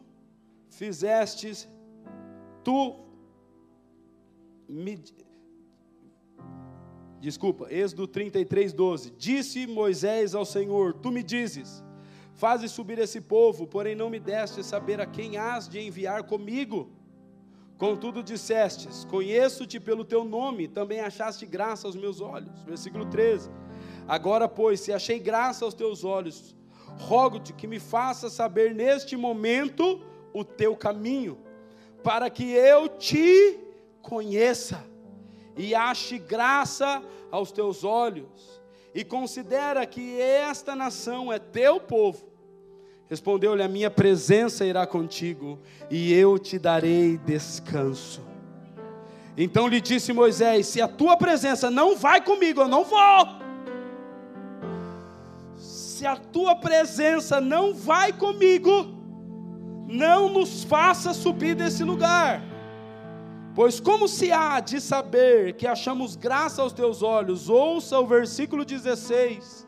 [0.69, 1.69] fizestes,
[2.65, 2.97] tu
[4.69, 4.99] me.
[7.21, 9.11] Desculpa, Êxodo 33, 12.
[9.13, 11.85] Disse Moisés ao Senhor: Tu me dizes,
[12.35, 16.91] fazes subir esse povo, porém não me deste saber a quem has de enviar comigo.
[17.79, 22.63] Contudo dissestes: Conheço-te pelo teu nome, também achaste graça aos meus olhos.
[22.65, 23.51] Versículo 13.
[24.07, 26.55] Agora, pois, se achei graça aos teus olhos,
[26.99, 30.01] rogo-te que me faça saber neste momento
[30.33, 31.39] o teu caminho,
[32.03, 33.59] para que eu te
[34.03, 34.85] conheça
[35.57, 38.61] e ache graça aos teus olhos,
[38.95, 42.34] e considera que esta nação é teu povo
[43.09, 45.59] Respondeu-lhe: A minha presença irá contigo,
[45.91, 48.23] e eu te darei descanso.
[49.37, 53.45] Então lhe disse Moisés: Se a tua presença não vai comigo, eu não vou.
[55.57, 58.87] Se a tua presença não vai comigo,
[59.87, 62.43] não nos faça subir desse lugar.
[63.55, 67.49] Pois como se há de saber que achamos graça aos teus olhos?
[67.49, 69.65] Ouça o versículo 16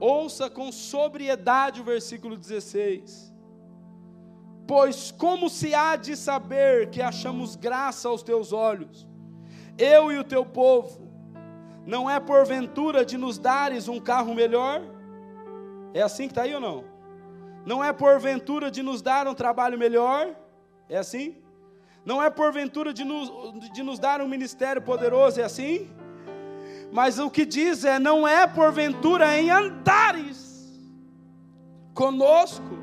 [0.00, 3.34] Ouça com sobriedade o versículo 16.
[4.66, 9.08] Pois como se há de saber que achamos graça aos teus olhos,
[9.76, 11.08] eu e o teu povo,
[11.86, 14.82] não é porventura de nos dares um carro melhor?
[15.94, 16.84] É assim que está aí ou não?
[17.64, 20.34] Não é porventura de nos dar um trabalho melhor?
[20.88, 21.36] É assim?
[22.04, 23.30] Não é porventura de nos,
[23.72, 25.40] de nos dar um ministério poderoso?
[25.40, 25.90] É assim?
[26.92, 30.48] Mas o que diz é: não é porventura em andares
[31.94, 32.78] conosco,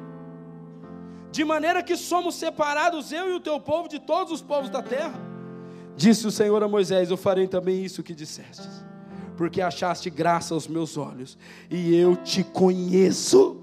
[1.31, 4.81] de maneira que somos separados, eu e o teu povo, de todos os povos da
[4.81, 5.19] terra.
[5.95, 8.83] Disse o Senhor a Moisés: Eu farei também isso que dissestes,
[9.37, 11.37] porque achaste graça aos meus olhos,
[11.69, 13.61] e eu te conheço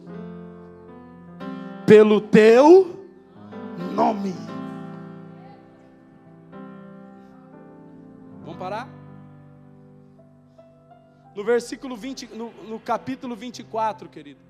[1.86, 3.06] pelo teu
[3.94, 4.34] nome.
[8.44, 9.01] Vamos parar?
[11.34, 14.40] No versículo 20, no, no capítulo 24, querido,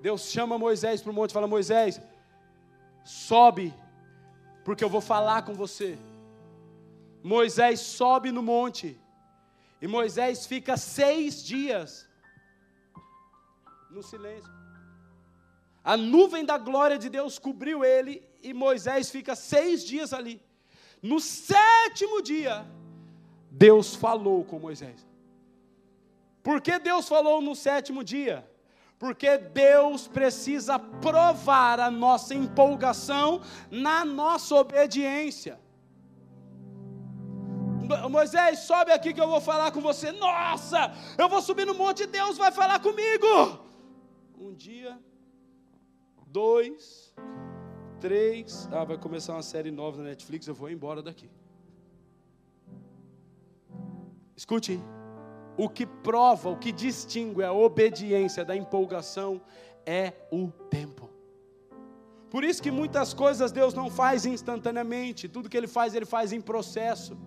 [0.00, 2.00] Deus chama Moisés para o monte e fala: Moisés,
[3.04, 3.74] sobe,
[4.64, 5.98] porque eu vou falar com você.
[7.22, 8.98] Moisés sobe no monte,
[9.82, 12.08] e Moisés fica seis dias
[13.90, 14.52] no silêncio.
[15.82, 20.40] A nuvem da glória de Deus cobriu ele, e Moisés fica seis dias ali.
[21.02, 22.64] No sétimo dia,
[23.50, 25.07] Deus falou com Moisés.
[26.48, 28.36] Por que Deus falou no sétimo dia?
[28.98, 35.60] Porque Deus precisa provar a nossa empolgação na nossa obediência.
[38.10, 40.10] Moisés, sobe aqui que eu vou falar com você.
[40.10, 43.26] Nossa, eu vou subir no monte e Deus vai falar comigo.
[44.38, 44.98] Um dia,
[46.28, 47.14] dois,
[48.00, 48.66] três.
[48.72, 50.46] Ah, vai começar uma série nova na Netflix.
[50.46, 51.28] Eu vou embora daqui.
[54.34, 54.80] Escute
[55.58, 59.40] o que prova, o que distingue a obediência da empolgação
[59.84, 61.10] é o tempo.
[62.30, 66.32] Por isso que muitas coisas Deus não faz instantaneamente, tudo que Ele faz, Ele faz
[66.32, 67.18] em processo.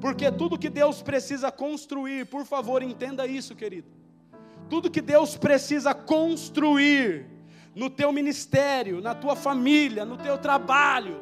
[0.00, 3.88] Porque tudo que Deus precisa construir, por favor, entenda isso, querido.
[4.68, 7.26] Tudo que Deus precisa construir
[7.74, 11.20] no teu ministério, na tua família, no teu trabalho.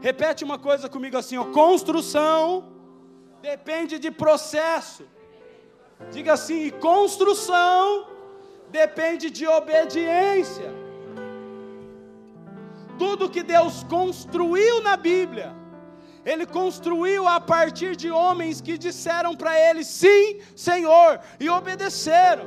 [0.00, 2.72] Repete uma coisa comigo assim, ó, construção
[3.40, 5.04] depende de processo.
[6.10, 8.06] Diga assim, construção
[8.70, 10.72] depende de obediência.
[12.98, 15.54] Tudo que Deus construiu na Bíblia,
[16.24, 22.46] Ele construiu a partir de homens que disseram para Ele: sim, Senhor, e obedeceram,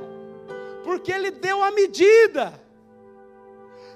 [0.83, 2.53] porque Ele deu a medida,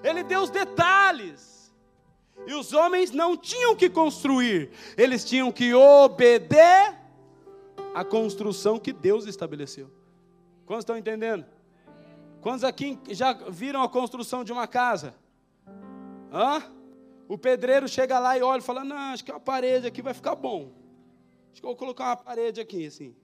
[0.03, 1.55] Ele deu os detalhes.
[2.47, 7.04] E os homens não tinham que construir, eles tinham que obedecer
[7.95, 9.89] a construção que Deus estabeleceu.
[10.65, 11.45] Quantos estão entendendo?
[12.41, 15.15] Quantos aqui já viram a construção de uma casa?
[16.31, 16.61] Hã?
[17.27, 20.13] O pedreiro chega lá e olha e fala: Não, acho que uma parede aqui vai
[20.13, 20.73] ficar bom.
[21.51, 23.15] Acho que eu vou colocar uma parede aqui, assim.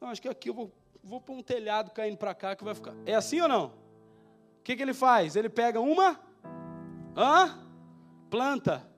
[0.00, 2.76] Não, acho que aqui eu vou, vou pôr um telhado caindo para cá que vai
[2.76, 2.94] ficar.
[3.04, 3.66] É assim ou não?
[3.66, 5.34] O que, que ele faz?
[5.34, 6.20] Ele pega uma
[7.16, 7.58] hã?
[8.30, 8.88] planta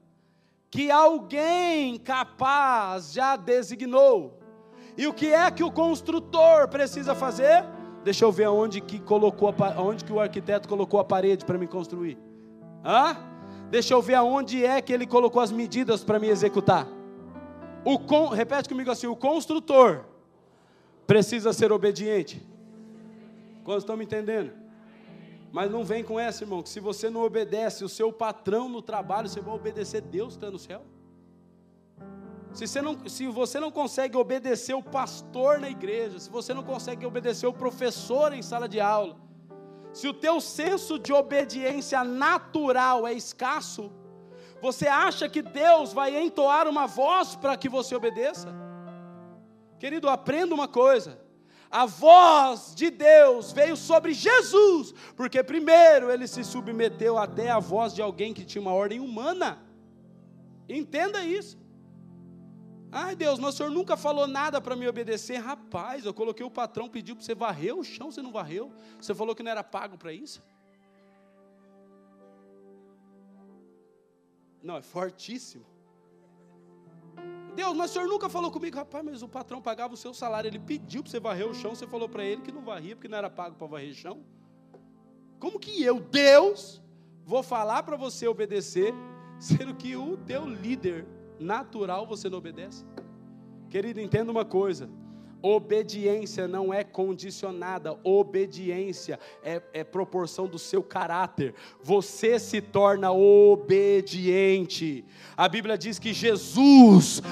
[0.71, 4.40] que alguém capaz já designou.
[4.97, 7.65] E o que é que o construtor precisa fazer?
[8.03, 11.67] Deixa eu ver aonde que colocou, aonde que o arquiteto colocou a parede para me
[11.67, 12.19] construir.
[12.85, 13.17] Hã?
[13.71, 16.87] Deixa eu ver aonde é que ele colocou as medidas para me executar.
[17.85, 20.05] O con, repete comigo assim: o construtor
[21.07, 22.47] precisa ser obediente.
[23.65, 24.53] Quantos estão me entendendo?
[25.53, 28.81] Mas não vem com essa, irmão, que se você não obedece o seu patrão no
[28.81, 30.83] trabalho, você vai obedecer Deus que está no céu.
[32.53, 36.63] Se você, não, se você não consegue obedecer o pastor na igreja, se você não
[36.63, 39.17] consegue obedecer o professor em sala de aula,
[39.93, 43.93] se o teu senso de obediência natural é escasso,
[44.61, 48.53] você acha que Deus vai entoar uma voz para que você obedeça?
[49.79, 51.19] Querido, aprenda uma coisa.
[51.71, 57.95] A voz de Deus veio sobre Jesus, porque primeiro ele se submeteu até à voz
[57.95, 59.63] de alguém que tinha uma ordem humana.
[60.69, 61.60] Entenda isso.
[62.93, 65.37] Ai Deus, mas o senhor nunca falou nada para me obedecer.
[65.37, 68.73] Rapaz, eu coloquei o patrão, pediu para você varrer o chão, você não varreu.
[69.01, 70.43] Você falou que não era pago para isso.
[74.63, 75.65] Não, é fortíssimo.
[77.55, 80.49] Deus, mas o senhor nunca falou comigo, rapaz, mas o patrão pagava o seu salário,
[80.49, 83.09] ele pediu para você varrer o chão, você falou para ele que não varria, porque
[83.09, 84.25] não era pago para varrer o chão.
[85.39, 86.83] Como que eu, Deus,
[87.25, 88.95] vou falar para você obedecer,
[89.39, 91.07] sendo que o teu líder
[91.41, 92.85] natural você não obedece?
[93.69, 94.89] Querido, entenda uma coisa:
[95.43, 101.55] obediência não é condicionada, obediência é, é, proporção do seu caráter.
[101.83, 105.05] Você se torna obediente.
[105.37, 107.23] A Bíblia diz que Jesus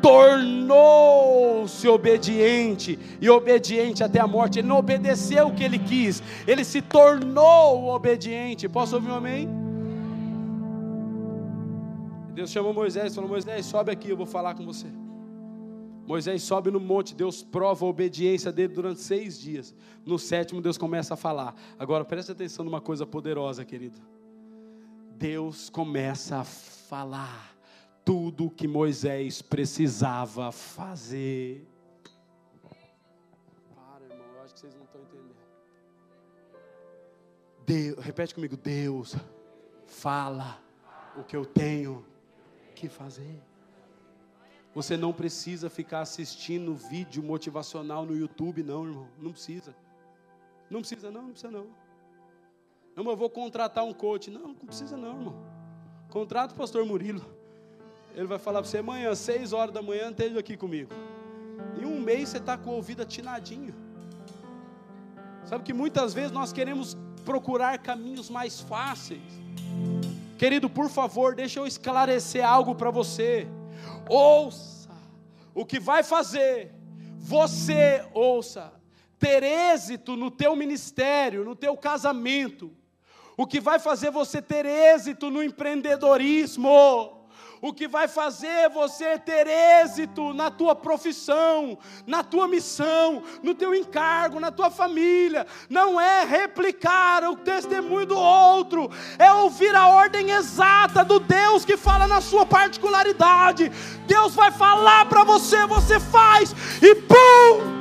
[0.00, 4.60] tornou-se obediente e obediente até a morte.
[4.60, 8.68] Ele não obedeceu o que ele quis, ele se tornou obediente.
[8.68, 9.57] Posso ouvir um amém?
[12.38, 14.86] Deus chamou Moisés e falou: Moisés, sobe aqui, eu vou falar com você.
[16.06, 19.74] Moisés sobe no monte, Deus prova a obediência dele durante seis dias.
[20.06, 21.52] No sétimo, Deus começa a falar.
[21.76, 23.98] Agora, preste atenção numa coisa poderosa, querido.
[25.16, 27.56] Deus começa a falar
[28.04, 31.66] tudo o que Moisés precisava fazer.
[33.74, 35.34] Para, irmão, eu acho que vocês não estão entendendo.
[37.66, 39.16] Deus, repete comigo: Deus,
[39.86, 40.62] fala
[41.16, 42.06] o que eu tenho
[42.78, 43.40] que fazer.
[44.74, 49.08] Você não precisa ficar assistindo vídeo motivacional no YouTube, não, irmão.
[49.18, 49.74] Não precisa.
[50.70, 51.66] Não precisa, não, não precisa, não.
[52.94, 54.30] Não, eu vou contratar um coach.
[54.30, 55.34] Não, não precisa, não, irmão.
[56.08, 57.24] Contrata o pastor Murilo.
[58.14, 60.90] Ele vai falar para você amanhã, seis horas da manhã, esteja aqui comigo.
[61.80, 63.74] Em um mês você está com o ouvido atinadinho.
[65.44, 69.22] Sabe que muitas vezes nós queremos procurar caminhos mais fáceis.
[70.38, 73.46] Querido, por favor, deixa eu esclarecer algo para você.
[74.08, 74.88] Ouça
[75.54, 76.72] o que vai fazer
[77.18, 78.72] você ouça
[79.18, 82.72] ter êxito no teu ministério, no teu casamento.
[83.36, 86.68] O que vai fazer você ter êxito no empreendedorismo
[87.60, 93.74] o que vai fazer você ter êxito na tua profissão, na tua missão, no teu
[93.74, 95.46] encargo, na tua família.
[95.68, 101.76] Não é replicar o testemunho do outro, é ouvir a ordem exata do Deus que
[101.76, 103.70] fala na sua particularidade.
[104.06, 107.78] Deus vai falar para você, você faz e pum!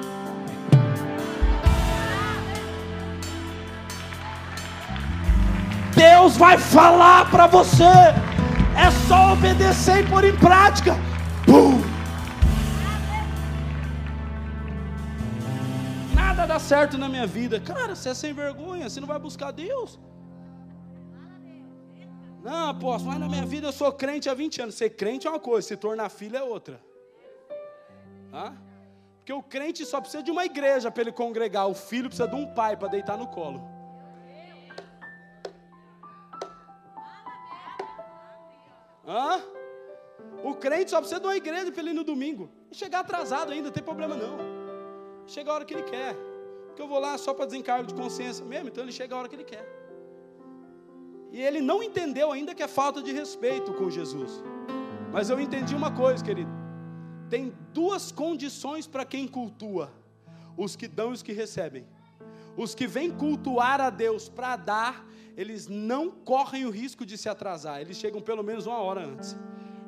[5.98, 8.37] Deus vai falar para você.
[8.86, 10.94] É só obedecer e pôr em prática.
[11.46, 11.82] Pum!
[16.14, 17.60] Nada dá certo na minha vida.
[17.60, 20.00] Cara, você é sem vergonha, você não vai buscar Deus.
[22.44, 24.76] Não, apóstolo, mas na minha vida eu sou crente há 20 anos.
[24.76, 26.80] Ser crente é uma coisa, se tornar filho é outra.
[28.32, 28.56] Hã?
[29.18, 31.68] Porque o crente só precisa de uma igreja para ele congregar.
[31.68, 33.77] O filho precisa de um pai para deitar no colo.
[39.08, 39.42] Hã?
[40.44, 42.50] O crente só precisa de uma igreja para ele ir no domingo.
[42.70, 44.38] E chegar atrasado ainda, não tem problema não.
[45.26, 46.16] Chega a hora que ele quer.
[46.68, 49.30] Porque eu vou lá só para desencargo de consciência mesmo, então ele chega a hora
[49.30, 49.66] que ele quer.
[51.32, 54.44] E ele não entendeu ainda que é falta de respeito com Jesus.
[55.12, 56.52] Mas eu entendi uma coisa, querido.
[57.30, 59.92] Tem duas condições para quem cultua:
[60.56, 61.86] os que dão e os que recebem.
[62.58, 67.30] Os que vêm cultuar a Deus para dar, eles não correm o risco de se
[67.30, 69.38] atrasar, eles chegam pelo menos uma hora antes,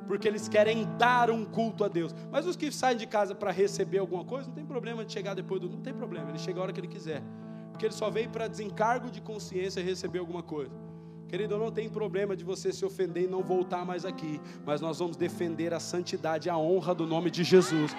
[0.05, 2.13] porque eles querem dar um culto a Deus.
[2.31, 5.33] Mas os que saem de casa para receber alguma coisa, não tem problema de chegar
[5.33, 5.67] depois do.
[5.67, 7.23] Não tem problema, ele chega a hora que ele quiser,
[7.71, 10.88] porque ele só veio para desencargo de consciência receber alguma coisa.
[11.29, 14.97] Querido, não tem problema de você se ofender e não voltar mais aqui, mas nós
[14.97, 17.95] vamos defender a santidade a honra do nome de Jesus.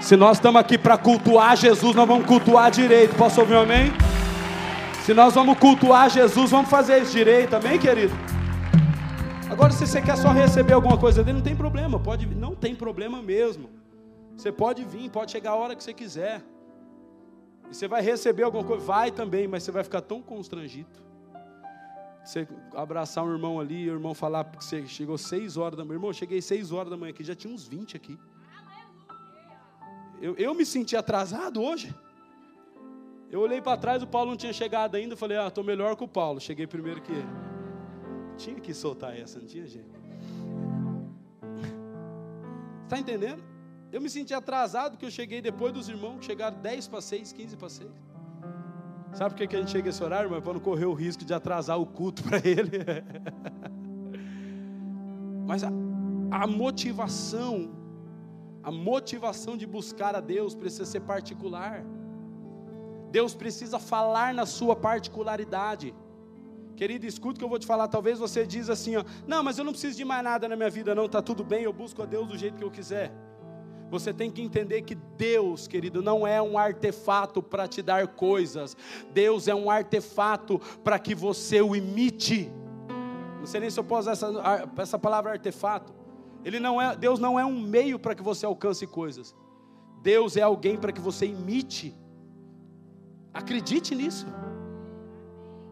[0.00, 3.14] Se nós estamos aqui para cultuar Jesus, nós vamos cultuar direito.
[3.14, 3.92] Posso ouvir um amém?
[5.04, 8.12] Se nós vamos cultuar Jesus, vamos fazer isso direito, amém, querido?
[9.48, 12.74] Agora, se você quer só receber alguma coisa dele, não tem problema, pode, não tem
[12.74, 13.70] problema mesmo.
[14.36, 16.42] Você pode vir, pode chegar a hora que você quiser.
[17.70, 21.11] E você vai receber alguma coisa, vai também, mas você vai ficar tão constrangido.
[22.24, 25.96] Você abraçar um irmão ali, o irmão falar que você chegou seis horas da manhã.
[25.96, 28.18] Irmão, cheguei seis horas da manhã aqui, já tinha uns 20 aqui.
[30.20, 31.92] Eu, eu me senti atrasado hoje.
[33.28, 35.16] Eu olhei para trás, o Paulo não tinha chegado ainda.
[35.16, 36.40] Falei, ah, estou melhor que o Paulo.
[36.40, 37.26] Cheguei primeiro que ele.
[38.36, 39.90] Tinha que soltar essa, não tinha jeito.
[42.84, 43.42] Está entendendo?
[43.90, 47.32] Eu me senti atrasado porque eu cheguei depois dos irmãos que chegaram 10 para 6,
[47.32, 47.90] 15 para 6.
[49.12, 50.40] Sabe por que a gente chega esse horário, irmão?
[50.40, 52.78] Para não correr o risco de atrasar o culto para ele.
[55.46, 55.68] Mas a,
[56.30, 57.70] a motivação,
[58.62, 61.84] a motivação de buscar a Deus precisa ser particular.
[63.10, 65.94] Deus precisa falar na sua particularidade.
[66.74, 67.88] Querido, escuta o que eu vou te falar.
[67.88, 70.70] Talvez você diz assim, ó, não, mas eu não preciso de mais nada na minha
[70.70, 71.06] vida, não.
[71.06, 73.12] Tá tudo bem, eu busco a Deus do jeito que eu quiser.
[73.92, 78.74] Você tem que entender que Deus, querido, não é um artefato para te dar coisas.
[79.12, 82.50] Deus é um artefato para que você o imite.
[83.38, 85.92] Não sei nem se eu posso usar essa, essa palavra artefato.
[86.42, 89.36] Ele não é, Deus não é um meio para que você alcance coisas.
[90.00, 91.94] Deus é alguém para que você imite.
[93.34, 94.26] Acredite nisso.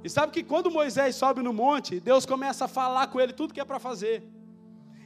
[0.04, 3.54] E sabe que quando Moisés sobe no monte, Deus começa a falar com ele tudo
[3.54, 4.28] que é para fazer.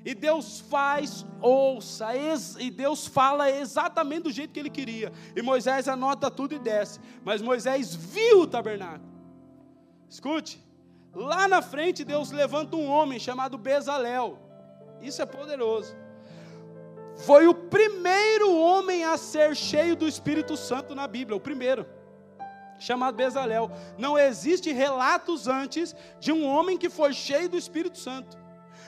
[0.04, 2.10] E Deus faz, ouça,
[2.58, 5.10] e Deus fala exatamente do jeito que ele queria.
[5.34, 7.00] E Moisés anota tudo e desce.
[7.24, 9.10] Mas Moisés viu o tabernáculo.
[10.08, 10.62] Escute,
[11.14, 14.38] lá na frente Deus levanta um homem chamado Bezalel.
[15.00, 15.96] Isso é poderoso.
[17.16, 21.86] Foi o primeiro homem a ser cheio do Espírito Santo na Bíblia, o primeiro
[22.78, 23.70] chamado Bezalel.
[23.96, 28.43] Não existe relatos antes de um homem que foi cheio do Espírito Santo.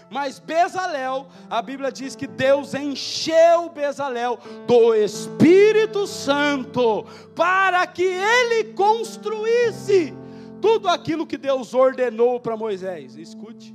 [0.08, 7.04] Mas Bezalel, a Bíblia diz que Deus encheu Bezalel do Espírito Santo
[7.34, 10.14] para que ele construísse
[10.60, 13.16] tudo aquilo que Deus ordenou para Moisés.
[13.16, 13.74] Escute.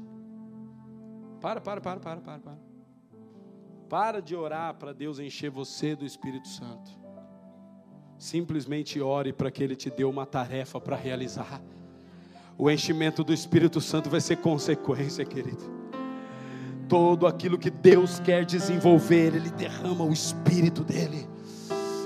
[1.42, 2.72] Para, para, para, para, para, para.
[3.90, 6.92] Para de orar para Deus encher você do Espírito Santo.
[8.18, 11.62] Simplesmente ore para que Ele te dê uma tarefa para realizar.
[12.58, 15.81] O enchimento do Espírito Santo vai ser consequência, querido
[16.92, 21.26] todo aquilo que Deus quer desenvolver, Ele derrama o Espírito dEle.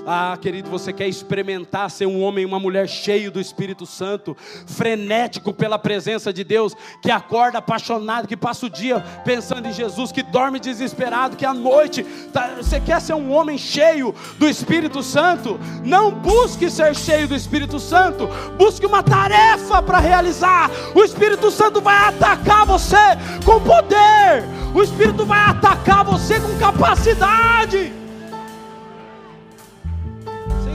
[0.08, 4.36] Ah, querido, você quer experimentar ser um homem e uma mulher cheio do Espírito Santo,
[4.64, 10.12] frenético pela presença de Deus, que acorda apaixonado, que passa o dia pensando em Jesus,
[10.12, 15.02] que dorme desesperado, que à noite tá, você quer ser um homem cheio do Espírito
[15.02, 15.58] Santo?
[15.82, 20.70] Não busque ser cheio do Espírito Santo, busque uma tarefa para realizar.
[20.94, 22.96] O Espírito Santo vai atacar você
[23.44, 28.05] com poder, o Espírito vai atacar você com capacidade.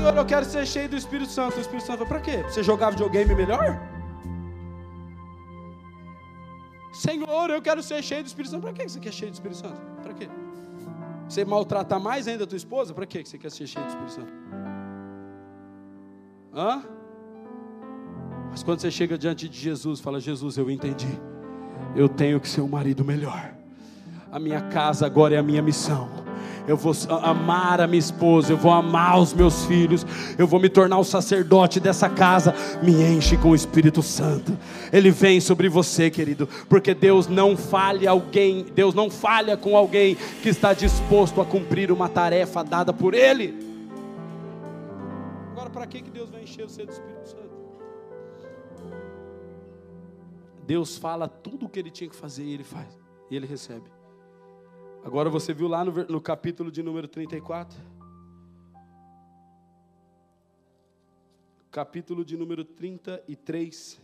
[0.02, 1.58] Senhor, eu quero ser cheio do Espírito Santo.
[1.58, 2.42] O Espírito Santo falou, para quê?
[2.50, 3.80] Você jogar videogame melhor?
[6.92, 8.64] Senhor, eu quero ser cheio do Espírito Santo.
[8.64, 9.80] Para que você quer cheio do Espírito Santo?
[10.02, 10.28] Para quê?
[11.30, 12.96] Você maltratar mais ainda a tua esposa?
[12.96, 14.34] Para que você quer ser cheio do Espírito Santo?
[16.52, 16.84] Hã?
[18.50, 21.16] Mas quando você chega diante de Jesus, fala: Jesus, eu entendi.
[21.96, 23.54] Eu tenho que ser um marido melhor.
[24.32, 26.10] A minha casa agora é a minha missão.
[26.72, 30.06] Eu vou amar a minha esposa, eu vou amar os meus filhos,
[30.38, 32.56] eu vou me tornar o sacerdote dessa casa.
[32.82, 34.58] Me enche com o Espírito Santo.
[34.90, 40.16] Ele vem sobre você, querido, porque Deus não falha alguém, Deus não falha com alguém
[40.42, 43.54] que está disposto a cumprir uma tarefa dada por Ele.
[45.52, 47.52] Agora, para que Deus vai encher você do Espírito Santo?
[50.66, 52.98] Deus fala tudo o que ele tinha que fazer e ele faz,
[53.30, 53.92] e ele recebe.
[55.04, 57.78] Agora você viu lá no, no capítulo de número 34?
[61.72, 64.00] Capítulo de número 33.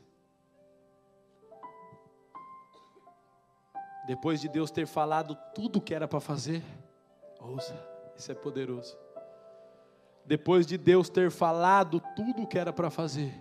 [4.07, 6.63] Depois de Deus ter falado tudo o que era para fazer,
[7.39, 7.75] ouça,
[8.17, 8.97] isso é poderoso.
[10.25, 13.33] Depois de Deus ter falado tudo o que era para fazer,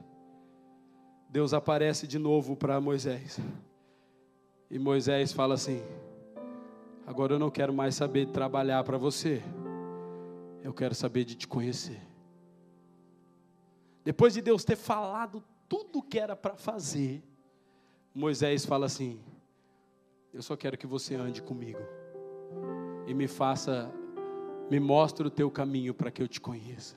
[1.28, 3.38] Deus aparece de novo para Moisés.
[4.70, 5.80] E Moisés fala assim:
[7.06, 9.40] Agora eu não quero mais saber de trabalhar para você,
[10.62, 12.02] eu quero saber de te conhecer.
[14.04, 17.22] Depois de Deus ter falado tudo o que era para fazer,
[18.12, 19.20] Moisés fala assim:
[20.34, 21.80] Eu só quero que você ande comigo
[23.06, 23.88] e me faça,
[24.68, 26.96] me mostre o teu caminho para que eu te conheça.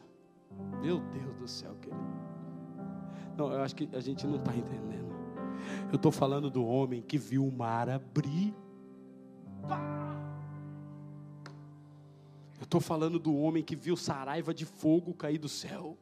[0.81, 2.01] Meu Deus do céu, querido.
[3.37, 5.13] Não, eu acho que a gente não está entendendo.
[5.89, 8.53] Eu estou falando do homem que viu o mar abrir.
[12.59, 15.97] Eu estou falando do homem que viu saraiva de fogo cair do céu.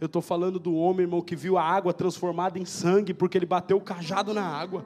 [0.00, 3.46] Eu estou falando do homem, irmão, que viu a água transformada em sangue porque ele
[3.46, 4.84] bateu o cajado na água.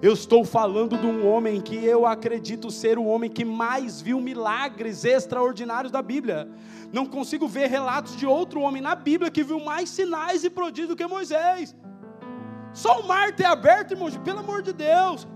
[0.00, 4.20] Eu estou falando de um homem que eu acredito ser o homem que mais viu
[4.20, 6.48] milagres extraordinários da Bíblia.
[6.92, 10.90] Não consigo ver relatos de outro homem na Bíblia que viu mais sinais e prodígios
[10.90, 11.74] do que Moisés.
[12.72, 15.26] Só o mar ter aberto, irmãos, pelo amor de Deus.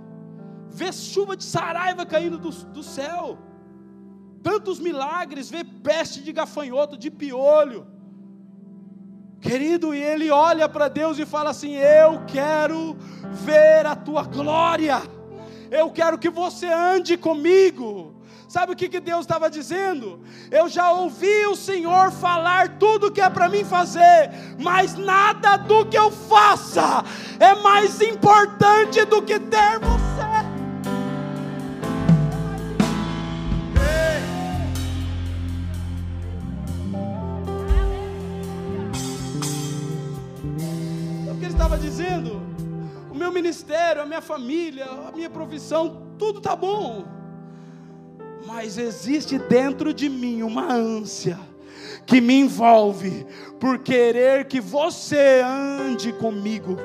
[0.72, 3.38] Ver chuva de saraiva caindo do, do céu.
[4.42, 7.86] Tantos milagres, ver peste de gafanhoto, de piolho.
[9.40, 12.96] Querido, e ele olha para Deus e fala assim: Eu quero
[13.32, 15.02] ver a tua glória,
[15.70, 18.12] eu quero que você ande comigo.
[18.52, 20.20] Sabe o que, que Deus estava dizendo?
[20.50, 25.86] Eu já ouvi o Senhor falar tudo que é para mim fazer, mas nada do
[25.86, 27.02] que eu faça
[27.40, 30.21] é mais importante do que ter você.
[43.42, 47.04] Ministério, a minha família, a minha profissão, tudo está bom.
[48.46, 51.38] Mas existe dentro de mim uma ânsia
[52.06, 53.26] que me envolve
[53.58, 56.76] por querer que você ande comigo.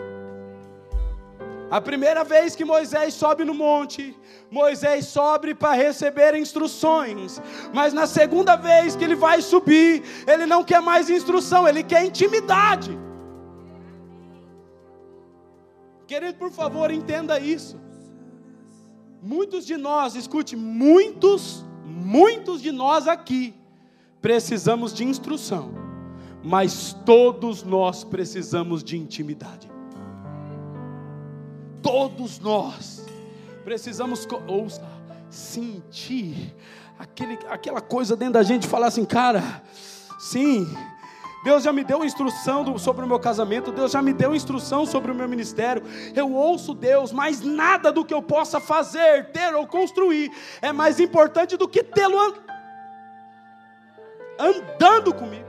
[1.70, 4.18] A primeira vez que Moisés sobe no monte,
[4.50, 7.42] Moisés sobe para receber instruções.
[7.74, 12.06] Mas na segunda vez que ele vai subir, ele não quer mais instrução, ele quer
[12.06, 12.98] intimidade.
[16.08, 17.78] Querido, por favor, entenda isso.
[19.22, 23.54] Muitos de nós, escute, muitos, muitos de nós aqui
[24.22, 25.72] precisamos de instrução,
[26.42, 29.70] mas todos nós precisamos de intimidade.
[31.82, 33.06] Todos nós
[33.66, 34.88] precisamos, ouça,
[35.30, 36.56] sentir
[36.98, 39.62] aquele, aquela coisa dentro da gente, falar assim, cara,
[40.18, 40.66] sim,
[41.48, 44.86] Deus já me deu instrução do, sobre o meu casamento, Deus já me deu instrução
[44.86, 45.82] sobre o meu ministério.
[46.14, 50.30] Eu ouço Deus, mas nada do que eu possa fazer, ter ou construir
[50.62, 52.34] é mais importante do que tê-lo and...
[54.38, 55.48] andando comigo.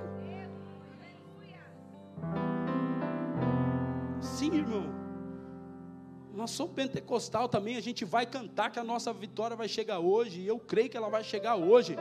[4.21, 4.87] Sim, irmão.
[6.33, 10.43] Nós somos pentecostal também, a gente vai cantar que a nossa vitória vai chegar hoje,
[10.43, 11.97] e eu creio que ela vai chegar hoje.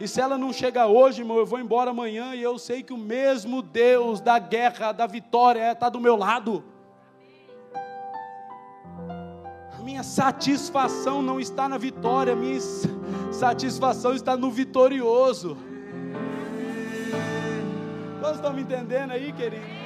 [0.00, 2.90] E se ela não chegar hoje, irmão, eu vou embora amanhã e eu sei que
[2.90, 6.64] o mesmo Deus da guerra, da vitória, está do meu lado.
[9.78, 12.58] A minha satisfação não está na vitória, a minha
[13.30, 15.58] satisfação está no vitorioso.
[18.20, 19.79] Vocês estão me entendendo aí, querido?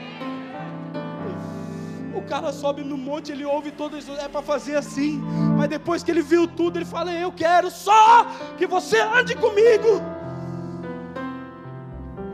[2.17, 5.21] O cara sobe no monte, ele ouve todo isso, é para fazer assim.
[5.57, 10.01] Mas depois que ele viu tudo, ele fala: Eu quero só que você ande comigo.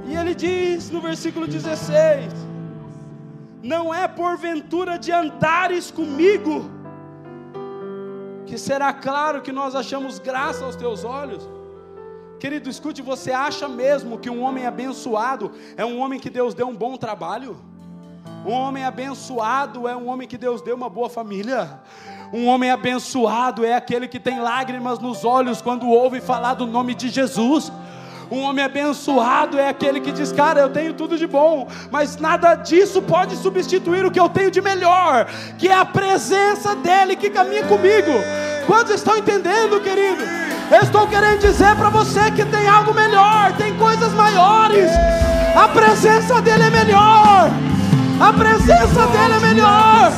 [0.07, 2.33] E ele diz no versículo 16:
[3.62, 6.68] Não é porventura de andares comigo,
[8.45, 11.49] que será claro que nós achamos graça aos teus olhos.
[12.41, 16.66] Querido, escute, você acha mesmo que um homem abençoado é um homem que Deus deu
[16.68, 17.70] um bom trabalho?
[18.45, 21.78] Um homem abençoado é um homem que Deus deu uma boa família.
[22.32, 26.95] Um homem abençoado é aquele que tem lágrimas nos olhos quando ouve falar do nome
[26.95, 27.70] de Jesus.
[28.30, 32.55] Um homem abençoado é aquele que diz: Cara, eu tenho tudo de bom, mas nada
[32.55, 35.26] disso pode substituir o que eu tenho de melhor,
[35.59, 38.12] que é a presença dEle que caminha comigo.
[38.66, 40.22] Quantos estão entendendo, querido?
[40.70, 44.88] Eu estou querendo dizer para você que tem algo melhor, tem coisas maiores.
[45.57, 47.51] A presença dEle é melhor.
[48.21, 50.12] A presença dEle é melhor.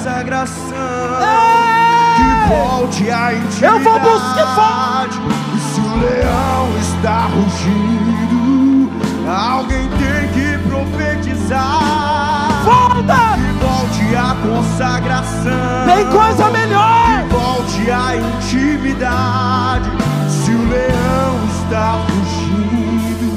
[2.17, 3.65] Que volte a intimidade.
[3.65, 5.07] Eu vou buscar.
[5.55, 8.91] E se o leão está rugindo,
[9.31, 12.49] alguém tem que profetizar.
[12.65, 13.37] Volta!
[13.37, 15.87] Que volte a consagração.
[15.87, 17.07] Tem coisa melhor.
[17.07, 19.91] Que volte a intimidade.
[20.29, 23.31] Se o leão está fugindo,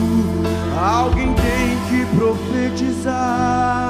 [0.76, 3.85] alguém tem que profetizar.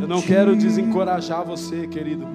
[0.00, 2.26] Eu não quero desencorajar você, querido,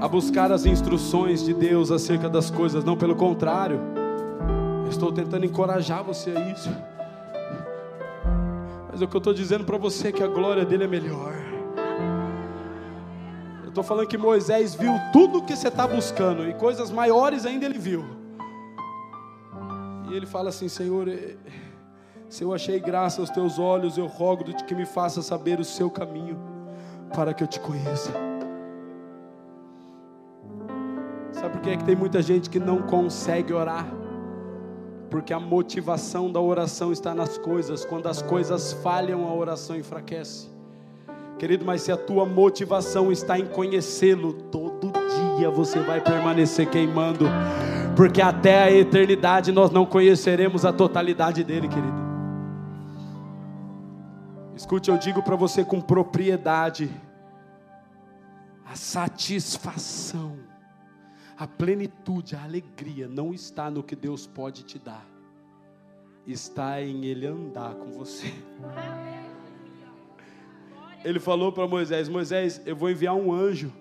[0.00, 3.80] a buscar as instruções de Deus acerca das coisas, não, pelo contrário,
[4.84, 6.70] eu estou tentando encorajar você a isso.
[8.90, 11.34] Mas o que eu estou dizendo para você é que a glória dele é melhor.
[13.62, 17.46] Eu estou falando que Moisés viu tudo o que você está buscando e coisas maiores
[17.46, 18.04] ainda ele viu.
[20.10, 21.36] E ele fala assim: Senhor, eh,
[22.28, 25.90] se eu achei graça aos teus olhos, eu rogo-te que me faça saber o seu
[25.90, 26.38] caminho,
[27.14, 28.12] para que eu te conheça.
[31.32, 33.86] Sabe por que, é que tem muita gente que não consegue orar?
[35.08, 40.50] Porque a motivação da oração está nas coisas, quando as coisas falham, a oração enfraquece.
[41.38, 44.92] Querido, mas se a tua motivação está em conhecê-lo, todo
[45.38, 47.26] dia você vai permanecer queimando,
[47.96, 52.07] porque até a eternidade nós não conheceremos a totalidade dele, querido.
[54.58, 56.90] Escute, eu digo para você com propriedade:
[58.66, 60.36] a satisfação,
[61.38, 65.06] a plenitude, a alegria não está no que Deus pode te dar,
[66.26, 68.34] está em Ele andar com você.
[71.04, 73.72] Ele falou para Moisés: Moisés, eu vou enviar um anjo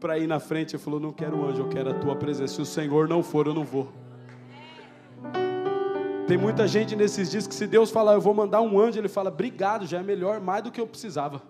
[0.00, 0.74] para ir na frente.
[0.74, 2.54] Ele falou: Não quero anjo, eu quero a tua presença.
[2.54, 3.92] Se o Senhor não for, eu não vou.
[6.26, 9.08] Tem muita gente nesses dias que, se Deus falar, eu vou mandar um anjo, ele
[9.08, 11.40] fala: Obrigado, já é melhor, mais do que eu precisava.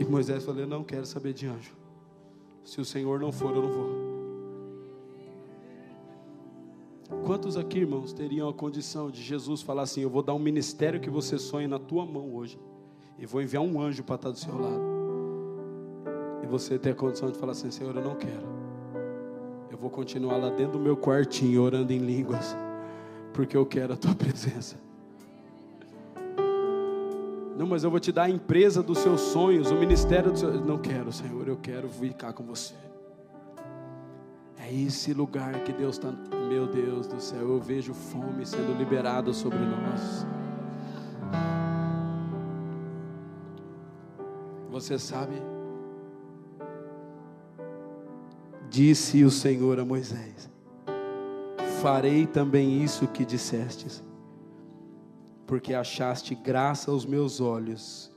[0.00, 1.72] E Moisés falou: Eu não quero saber de anjo.
[2.64, 4.06] Se o Senhor não for, eu não vou.
[7.24, 10.98] Quantos aqui, irmãos, teriam a condição de Jesus falar assim: Eu vou dar um ministério
[10.98, 12.58] que você sonha na tua mão hoje,
[13.18, 14.82] e vou enviar um anjo para estar do seu lado,
[16.42, 18.55] e você ter a condição de falar assim: Senhor, eu não quero,
[19.76, 22.56] eu vou continuar lá dentro do meu quartinho orando em línguas,
[23.34, 24.74] porque eu quero a tua presença.
[27.58, 30.64] Não, mas eu vou te dar a empresa dos seus sonhos, o ministério dos seus.
[30.64, 32.72] Não quero, Senhor, eu quero ficar com você.
[34.58, 36.10] É esse lugar que Deus está.
[36.48, 40.26] Meu Deus do céu, eu vejo fome sendo liberada sobre nós.
[44.70, 45.34] Você sabe?
[48.76, 50.50] Disse o Senhor a Moisés:
[51.80, 54.04] Farei também isso que dissestes,
[55.46, 58.14] porque achaste graça aos meus olhos,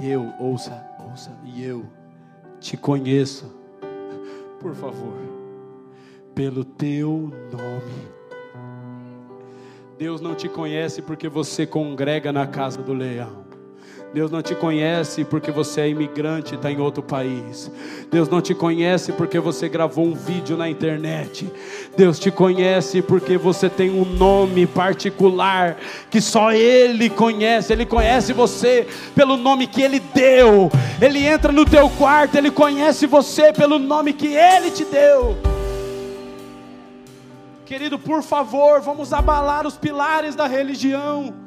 [0.00, 1.84] e eu, ouça, ouça, e eu
[2.60, 3.52] te conheço
[4.60, 5.18] por favor,
[6.36, 8.12] pelo teu nome.
[9.98, 13.41] Deus não te conhece porque você congrega na casa do leão.
[14.12, 17.70] Deus não te conhece porque você é imigrante e está em outro país.
[18.10, 21.50] Deus não te conhece porque você gravou um vídeo na internet.
[21.96, 25.78] Deus te conhece porque você tem um nome particular
[26.10, 27.72] que só Ele conhece.
[27.72, 30.70] Ele conhece você pelo nome que Ele deu.
[31.00, 35.38] Ele entra no teu quarto, Ele conhece você pelo nome que Ele te deu.
[37.64, 41.41] Querido, por favor, vamos abalar os pilares da religião.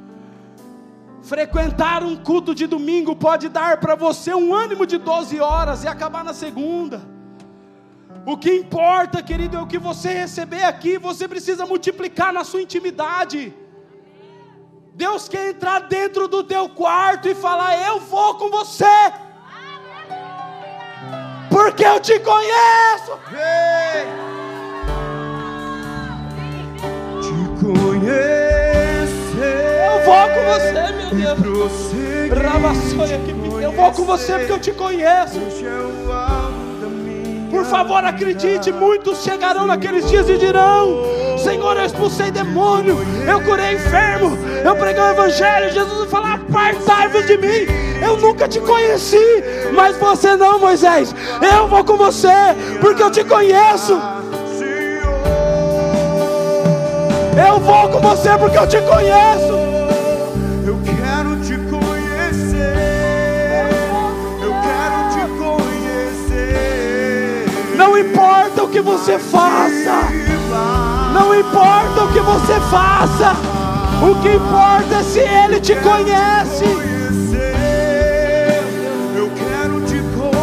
[1.26, 5.88] Frequentar um culto de domingo pode dar para você um ânimo de 12 horas e
[5.88, 7.02] acabar na segunda.
[8.28, 12.62] O que importa, querido, é o que você receber aqui, você precisa multiplicar na sua
[12.62, 13.52] intimidade.
[14.94, 18.86] Deus quer entrar dentro do teu quarto e falar: Eu vou com você,
[21.50, 23.20] porque eu te conheço.
[23.30, 24.25] Te
[31.16, 31.72] Deus.
[33.62, 35.40] Eu vou com você porque eu te conheço.
[37.50, 41.04] Por favor, acredite, muitos chegarão naqueles dias e dirão:
[41.38, 42.98] Senhor, eu expulsei demônio,
[43.28, 45.72] eu curei enfermo, eu preguei o Evangelho.
[45.72, 47.66] Jesus falou: Apartai-vos de mim,
[48.02, 49.44] eu nunca te conheci,
[49.74, 51.16] mas você não, Moisés.
[51.42, 52.28] Eu vou com você,
[52.82, 53.94] porque eu te conheço.
[57.48, 59.66] Eu vou com você, porque eu te conheço.
[67.78, 70.10] Não importa o que você faça.
[71.14, 73.36] Não importa o que você faça.
[74.02, 76.66] O que importa é se Ele te conhece.
[79.16, 80.36] Eu quero te conhecer.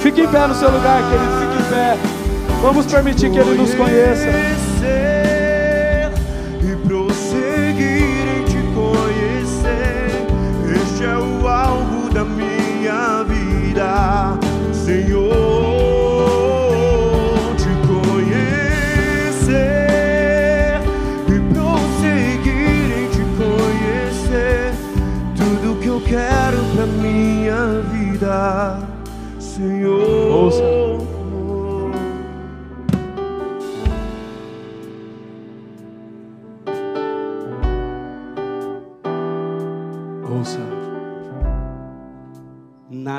[0.00, 1.32] Fique em pé no seu lugar, querido.
[1.40, 1.96] Fique em pé.
[2.60, 4.26] Vamos permitir que Ele nos conheça.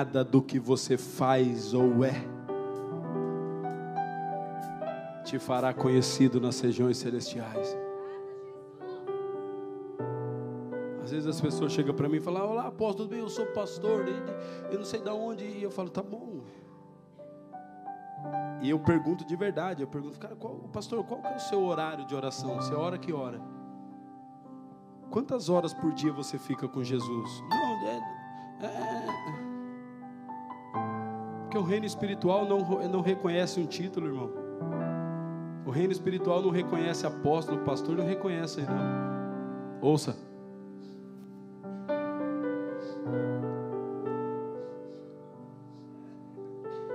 [0.03, 2.13] Nada do que você faz ou é
[5.23, 7.77] te fará conhecido nas regiões celestiais.
[11.01, 13.19] Às vezes as pessoas chegam para mim e falam: Olá, apóstolo, tudo bem?
[13.19, 14.11] Eu sou pastor, de-
[14.73, 15.45] eu não sei de onde.
[15.45, 16.41] E eu falo: Tá bom.
[18.61, 21.63] E eu pergunto de verdade: Eu pergunto, cara, qual, pastor, qual que é o seu
[21.63, 22.55] horário de oração?
[22.55, 23.39] Você ora que hora?
[25.09, 27.41] Quantas horas por dia você fica com Jesus?
[27.49, 29.42] Não, é, é.
[31.53, 34.31] Porque o reino espiritual não, não reconhece um título, irmão.
[35.67, 39.79] O reino espiritual não reconhece apóstolo, pastor, não reconhece não.
[39.79, 40.17] Ouça.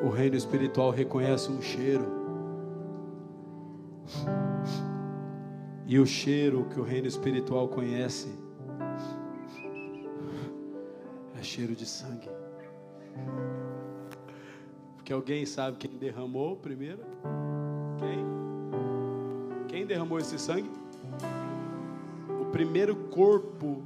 [0.02, 2.04] O reino espiritual reconhece um cheiro.
[5.86, 8.28] E o cheiro que o reino espiritual conhece
[11.38, 12.37] é cheiro de sangue.
[15.08, 16.98] Porque alguém sabe quem derramou primeiro?
[17.98, 18.26] Quem?
[19.66, 20.70] Quem derramou esse sangue?
[22.38, 23.82] O primeiro corpo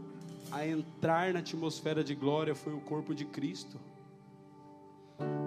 [0.50, 3.78] a entrar na atmosfera de glória foi o corpo de Cristo.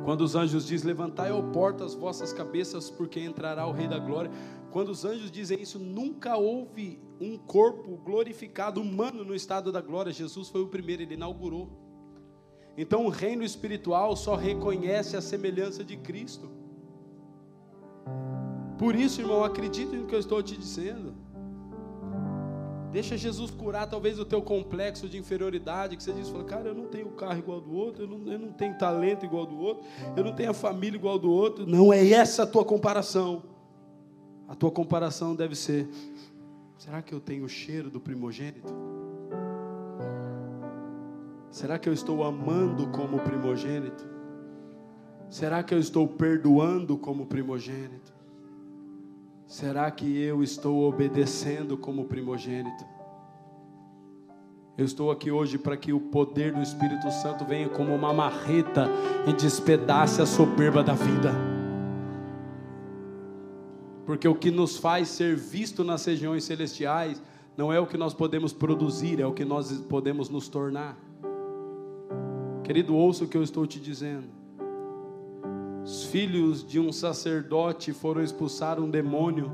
[0.05, 3.99] Quando os anjos dizem, levantai ao porta as vossas cabeças, porque entrará o Rei da
[3.99, 4.31] Glória.
[4.71, 10.13] Quando os anjos dizem isso, nunca houve um corpo glorificado humano no estado da glória.
[10.13, 11.84] Jesus foi o primeiro, ele inaugurou.
[12.77, 16.49] Então o reino espiritual só reconhece a semelhança de Cristo.
[18.77, 21.13] Por isso, irmão, acredite no que eu estou te dizendo.
[22.91, 26.73] Deixa Jesus curar talvez o teu complexo de inferioridade, que você diz, fala, cara, eu
[26.73, 29.83] não tenho carro igual do outro, eu não, eu não tenho talento igual do outro,
[30.15, 31.65] eu não tenho a família igual do outro.
[31.65, 33.43] Não é essa a tua comparação.
[34.47, 35.89] A tua comparação deve ser:
[36.77, 38.73] será que eu tenho o cheiro do primogênito?
[41.55, 44.05] Será que eu estou amando como primogênito?
[45.29, 48.13] Será que eu estou perdoando como primogênito?
[49.47, 52.83] Será que eu estou obedecendo como primogênito?
[54.77, 58.89] Eu estou aqui hoje para que o poder do Espírito Santo venha como uma marreta
[59.25, 61.31] e despedace a soberba da vida.
[64.05, 67.23] Porque o que nos faz ser visto nas regiões celestiais
[67.55, 71.04] não é o que nós podemos produzir, é o que nós podemos nos tornar.
[72.65, 74.27] Querido, ouça o que eu estou te dizendo.
[75.83, 79.51] Os filhos de um sacerdote foram expulsar um demônio.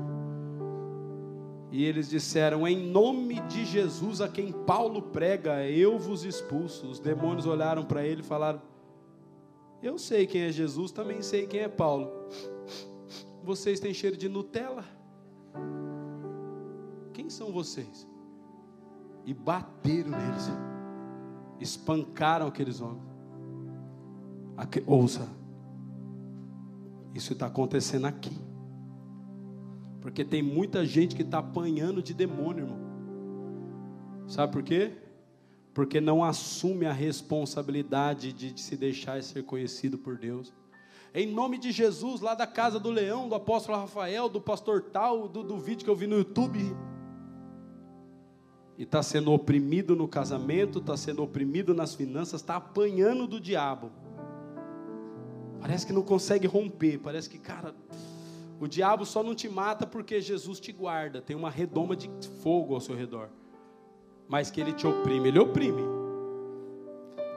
[1.70, 6.86] E eles disseram: Em nome de Jesus, a quem Paulo prega, eu vos expulso.
[6.86, 8.62] Os demônios olharam para ele e falaram:
[9.82, 12.10] Eu sei quem é Jesus, também sei quem é Paulo.
[13.44, 14.86] Vocês têm cheiro de Nutella?
[17.12, 18.08] Quem são vocês?
[19.26, 20.50] E bateram neles,
[21.60, 23.12] espancaram aqueles homens.
[24.56, 25.28] Aque, ouça,
[27.14, 28.36] isso está acontecendo aqui.
[30.00, 32.82] Porque tem muita gente que está apanhando de demônio, irmão.
[34.26, 34.92] Sabe por quê?
[35.72, 40.52] Porque não assume a responsabilidade de se deixar ser conhecido por Deus.
[41.14, 45.28] Em nome de Jesus, lá da casa do leão, do apóstolo Rafael, do pastor tal,
[45.28, 46.74] do, do vídeo que eu vi no YouTube.
[48.78, 53.90] E está sendo oprimido no casamento, está sendo oprimido nas finanças, está apanhando do diabo.
[55.60, 57.74] Parece que não consegue romper, parece que, cara,
[58.58, 62.10] o diabo só não te mata porque Jesus te guarda, tem uma redoma de
[62.42, 63.28] fogo ao seu redor.
[64.28, 65.82] Mas que ele te oprime, ele oprime.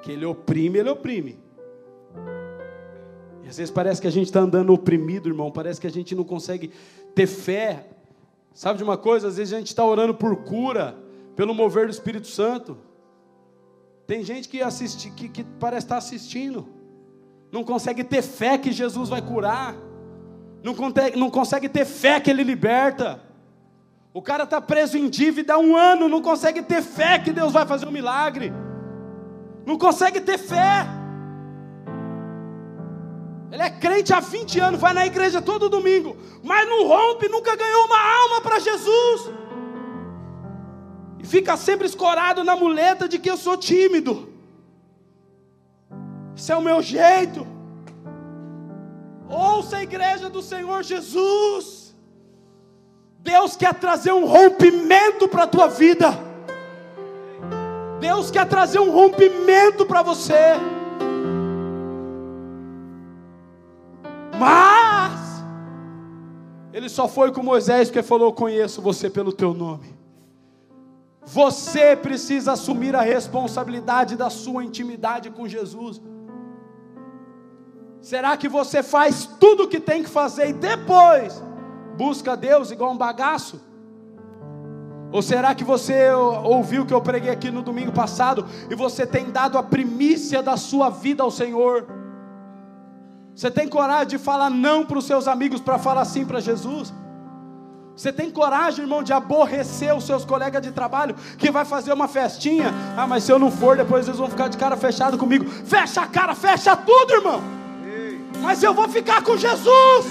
[0.02, 1.40] Que ele oprime, ele oprime.
[3.44, 5.52] E às vezes parece que a gente está andando oprimido, irmão.
[5.52, 6.72] Parece que a gente não consegue
[7.14, 7.90] ter fé.
[8.54, 9.28] Sabe de uma coisa?
[9.28, 10.98] Às vezes a gente está orando por cura,
[11.36, 12.78] pelo mover do Espírito Santo.
[14.08, 16.68] Tem gente que, assiste, que, que parece estar assistindo,
[17.52, 19.76] não consegue ter fé que Jesus vai curar,
[20.64, 23.22] não consegue, não consegue ter fé que Ele liberta.
[24.14, 27.52] O cara está preso em dívida há um ano, não consegue ter fé que Deus
[27.52, 28.54] vai fazer um milagre,
[29.66, 30.86] não consegue ter fé.
[33.52, 37.56] Ele é crente há 20 anos, vai na igreja todo domingo, mas não rompe, nunca
[37.56, 39.32] ganhou uma alma para Jesus
[41.26, 44.30] fica sempre escorado na muleta de que eu sou tímido.
[46.36, 47.48] Isso é o meu jeito.
[49.30, 51.96] Ouça a igreja do Senhor Jesus.
[53.20, 56.14] Deus quer trazer um rompimento para a tua vida.
[58.00, 60.54] Deus quer trazer um rompimento para você.
[64.38, 65.44] Mas
[66.72, 69.95] ele só foi com Moisés porque falou: "Conheço você pelo teu nome".
[71.26, 76.02] Você precisa assumir a responsabilidade da sua intimidade com Jesus.
[78.00, 81.42] Será que você faz tudo o que tem que fazer e depois
[81.98, 83.60] busca Deus igual um bagaço?
[85.12, 89.08] Ou será que você ouviu o que eu preguei aqui no domingo passado e você
[89.08, 91.88] tem dado a primícia da sua vida ao Senhor?
[93.34, 96.94] Você tem coragem de falar não para os seus amigos para falar sim para Jesus?
[97.96, 102.10] Você tem coragem, irmão, de aborrecer os seus colegas de trabalho que vai fazer uma
[102.10, 102.74] festinha?
[102.98, 105.46] Ah, mas se eu não for, depois eles vão ficar de cara fechada comigo.
[105.46, 107.42] Fecha a cara, fecha tudo, irmão.
[108.42, 110.06] Mas eu vou ficar com Jesus.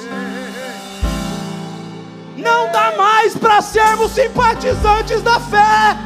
[2.39, 5.97] Não dá mais para sermos simpatizantes da fé.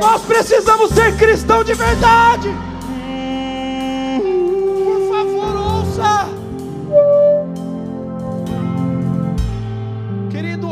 [0.00, 2.48] Nós precisamos ser cristão de verdade.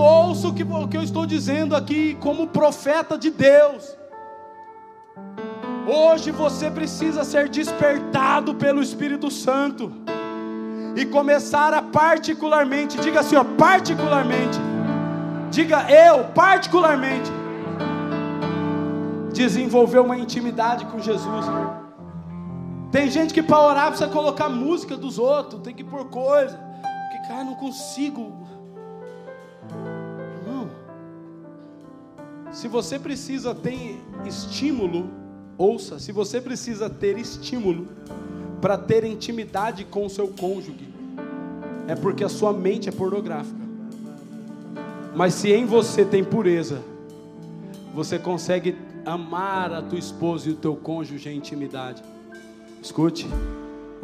[0.05, 3.97] Ouça o que, o que eu estou dizendo aqui como profeta de Deus.
[5.87, 9.93] Hoje você precisa ser despertado pelo Espírito Santo
[10.97, 14.59] e começar a particularmente, diga assim, ó, particularmente,
[15.51, 17.31] diga eu, particularmente,
[19.33, 21.47] desenvolver uma intimidade com Jesus.
[22.93, 27.29] Tem gente que para orar precisa colocar música dos outros, tem que pôr coisa, porque
[27.29, 28.44] cara, não consigo
[32.55, 35.11] Se você precisa ter estímulo,
[35.59, 37.89] ouça, se você precisa ter estímulo
[38.61, 40.89] para ter intimidade com o seu cônjuge,
[41.89, 43.59] é porque a sua mente é pornográfica.
[45.17, 46.81] Mas se em você tem pureza,
[47.93, 52.05] você consegue amar a tua esposa e o teu cônjuge em intimidade.
[52.81, 53.27] Escute.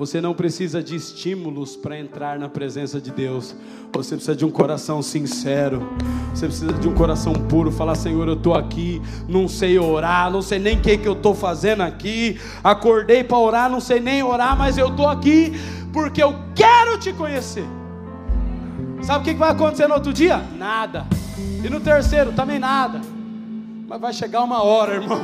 [0.00, 3.54] Você não precisa de estímulos para entrar na presença de Deus.
[3.92, 5.86] Você precisa de um coração sincero.
[6.34, 7.70] Você precisa de um coração puro.
[7.70, 11.12] Falar, Senhor, eu estou aqui, não sei orar, não sei nem o que, que eu
[11.12, 12.40] estou fazendo aqui.
[12.64, 15.52] Acordei para orar, não sei nem orar, mas eu estou aqui
[15.92, 17.66] porque eu quero te conhecer.
[19.02, 20.42] Sabe o que vai acontecer no outro dia?
[20.56, 21.06] Nada.
[21.62, 23.02] E no terceiro também nada.
[23.86, 25.20] Mas vai chegar uma hora, irmão,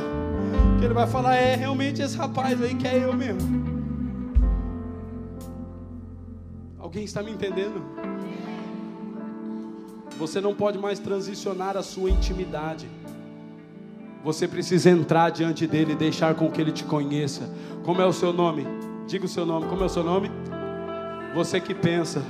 [0.77, 3.66] que ele vai falar: é realmente esse rapaz aí que é eu mesmo.
[6.87, 7.83] Alguém está me entendendo?
[10.17, 12.87] Você não pode mais transicionar a sua intimidade.
[14.23, 17.53] Você precisa entrar diante dele e deixar com que ele te conheça.
[17.83, 18.65] Como é o seu nome?
[19.05, 19.67] Diga o seu nome.
[19.67, 20.31] Como é o seu nome?
[21.35, 22.23] Você que pensa.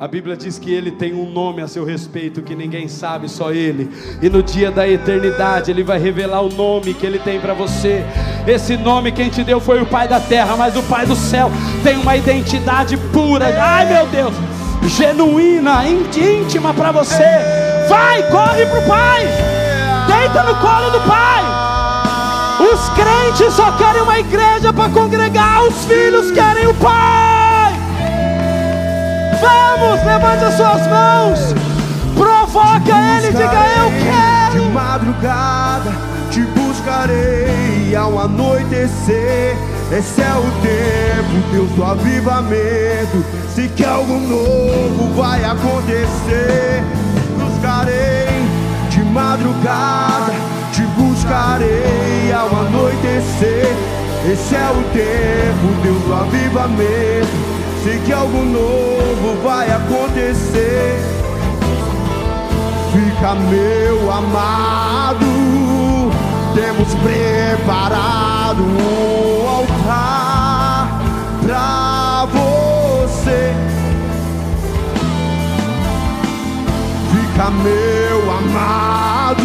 [0.00, 3.50] A Bíblia diz que ele tem um nome a seu respeito que ninguém sabe, só
[3.50, 3.90] ele.
[4.22, 8.04] E no dia da eternidade ele vai revelar o nome que ele tem para você.
[8.46, 11.50] Esse nome quem te deu foi o Pai da terra, mas o Pai do céu
[11.82, 13.46] tem uma identidade pura.
[13.60, 14.34] Ai, meu Deus,
[14.86, 17.26] genuína, íntima para você.
[17.88, 19.26] Vai, corre pro Pai.
[20.06, 21.42] Deita no colo do Pai.
[22.72, 27.27] Os crentes só querem uma igreja para congregar, os filhos querem o Pai.
[29.40, 31.54] Vamos, levante as suas mãos.
[32.16, 34.64] Provoca Ele, diga eu quero.
[34.64, 39.56] De madrugada te buscarei ao anoitecer.
[39.90, 43.24] Esse é o tempo, Deus do avivamento.
[43.54, 46.84] Se que algo novo vai acontecer,
[47.38, 48.28] buscarei
[48.90, 50.32] de madrugada,
[50.72, 53.74] te buscarei ao anoitecer.
[54.30, 57.47] Esse é o tempo, Deus do avivamento.
[57.82, 60.98] Sei que algo novo vai acontecer.
[62.92, 65.26] Fica meu amado,
[66.54, 71.00] temos preparado um altar
[71.42, 73.54] pra você.
[77.12, 79.42] Fica meu amado,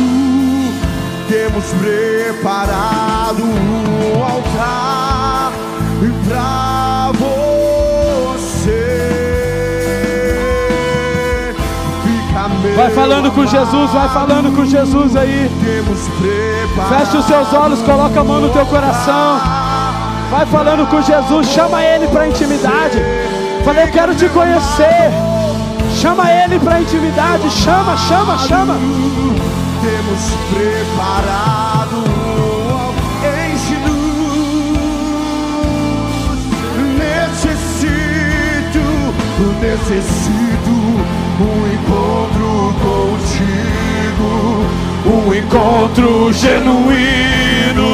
[1.29, 4.92] temos preparado um altar
[12.84, 15.49] Vai falando com Jesus, vai falando com Jesus aí.
[16.89, 19.39] Feche os seus olhos, coloca a mão no teu coração.
[20.29, 23.01] Vai falando com Jesus, chama ele para intimidade.
[23.63, 25.13] Falei, eu quero te conhecer.
[26.01, 28.73] Chama ele para intimidade, chama, chama, chama.
[29.81, 32.03] Temos preparado
[33.23, 33.93] enche-nos.
[36.99, 38.84] Necessito,
[39.61, 40.42] necessito
[41.84, 44.65] encontro contigo,
[45.05, 47.93] um encontro genuíno.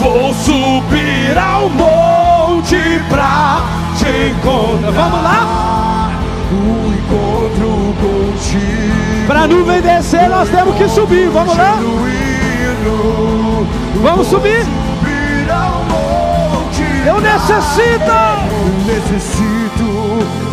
[0.00, 2.76] Vou subir ao monte
[3.08, 3.62] pra
[3.96, 4.92] te encontrar.
[4.92, 6.10] Vamos lá?
[6.52, 9.26] Um encontro contigo.
[9.26, 11.28] Para a nuvem descer, nós temos que subir.
[11.28, 11.76] Vamos lá?
[11.76, 13.66] Genuíno.
[14.02, 14.64] Vamos subir.
[14.64, 16.84] Subir ao monte.
[17.06, 17.96] Eu necessito.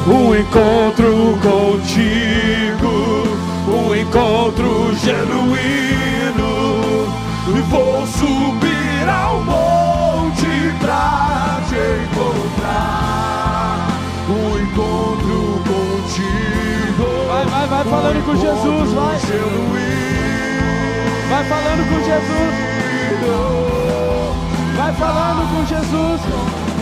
[0.08, 3.24] Um encontro contigo,
[3.68, 6.54] um encontro genuíno.
[7.48, 13.88] E vou subir ao monte pra te encontrar.
[14.30, 17.06] Um encontro contigo.
[17.28, 19.20] Vai, vai, vai falando com Jesus, vai.
[19.20, 20.04] Genuíno.
[21.30, 22.74] Vai falando com Jesus.
[24.76, 26.22] Vai falando com Jesus.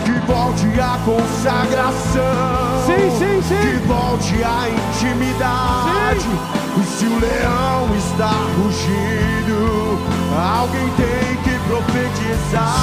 [0.04, 2.61] Que volte a consagração.
[2.86, 3.60] Sim, sim, sim.
[3.60, 6.28] Que volte a intimidade.
[6.76, 9.98] E se o leão está rugindo,
[10.36, 12.80] alguém tem que profetizar.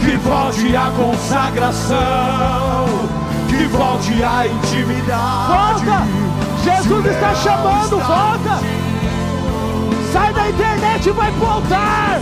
[0.00, 1.98] Que volte a consagração.
[3.48, 5.84] Que volte a intimidade.
[5.84, 6.06] Volta!
[6.62, 8.60] Jesus está chamando, está volta!
[10.12, 12.20] Sai da internet e vai pro altar!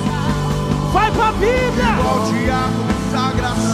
[0.93, 2.98] Vai pra Bíblia!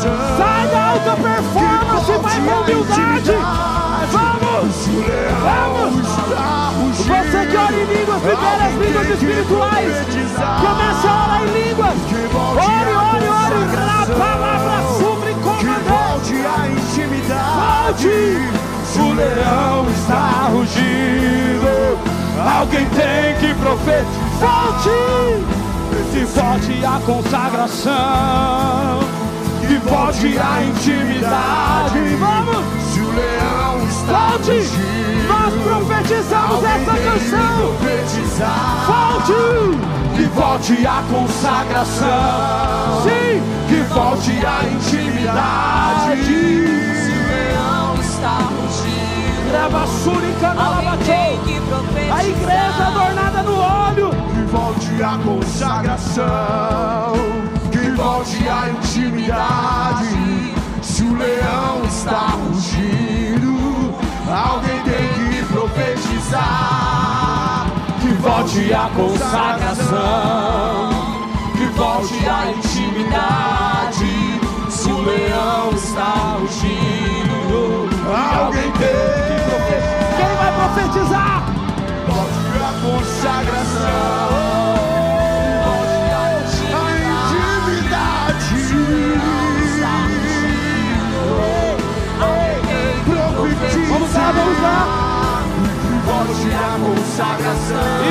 [0.07, 0.37] A.
[0.37, 3.37] Sai da alta performance e vai pra humildade!
[4.13, 4.77] Vamos!
[5.43, 6.07] Vamos!
[6.97, 9.93] Você que ora em línguas, libera as línguas espirituais!
[10.61, 11.97] Comece a orar em línguas!
[12.53, 13.61] Ore, ore, ore!
[13.77, 16.05] Na palavra sobre comandante!
[16.25, 18.05] volte a intimidade.
[18.05, 18.65] Volte!
[18.97, 21.99] O leão está rugindo.
[22.39, 24.05] Alguém tem que profetizar.
[24.41, 24.91] Volte!
[26.13, 27.93] Que volte a consagração!
[29.85, 32.17] Volte a intimidade.
[32.19, 32.65] Vamos!
[32.93, 34.51] Se o leão está Volte!
[34.51, 34.95] rugindo.
[35.29, 37.75] Nós profetizamos essa canção!
[37.79, 38.85] profetizar.
[38.87, 39.43] Volte!
[40.17, 43.03] Que volte a consagração.
[43.03, 43.43] Sim!
[43.69, 46.25] Que volte a intimidade.
[46.25, 50.95] Se o leão está rugindo, Gravassura e canalabatou!
[52.15, 54.11] A igreja adornada no óleo!
[54.35, 56.25] Que volte a consagração,
[58.05, 60.55] volte a intimidade.
[60.83, 63.95] Se o leão está rugindo,
[64.31, 66.43] alguém tem que profetizar.
[68.03, 70.91] Que volte a consagração,
[71.57, 74.41] que volte a intimidade.
[74.69, 80.17] Se o leão está rugindo, alguém tem que profetizar.
[80.19, 81.43] Quem vai profetizar?
[82.07, 84.44] Volte a consagração.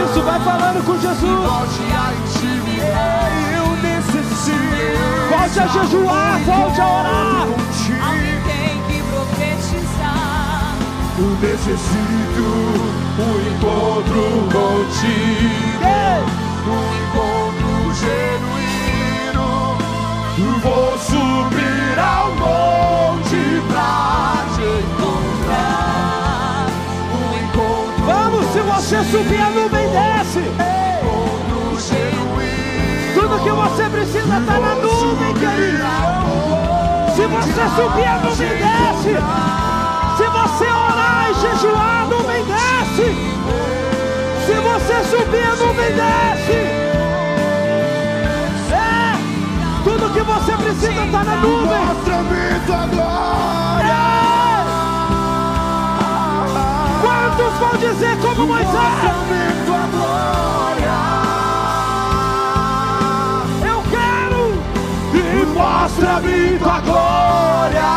[0.04, 1.24] Isso, vai falando com Jesus!
[3.56, 4.64] Eu necessito.
[5.30, 7.48] Volte a jejuar, volte a orar!
[8.08, 10.76] Alguém tem que profetizar.
[11.20, 12.48] Eu necessito
[13.20, 15.86] um encontro contigo.
[16.66, 19.48] Um encontro genuíno.
[20.64, 21.73] Vou subir
[28.84, 30.44] você subir a nuvem desce!
[33.14, 35.84] Tudo que você precisa está na nuvem, querido!
[37.16, 39.16] Se você subir a nuvem desce!
[40.18, 43.08] Se você orar e jejuar, a nuvem desce!
[44.46, 46.60] Se você subir, a nuvem desce!
[48.70, 49.16] É!
[49.86, 51.86] Tudo que você precisa está na nuvem.
[51.86, 53.54] Mostra-me tua glória.
[57.36, 58.74] Quantos vão dizer como Moisés?
[58.74, 60.98] Mostra-me tua glória.
[63.66, 64.42] Eu quero.
[65.16, 67.92] E mostra-me tua glória.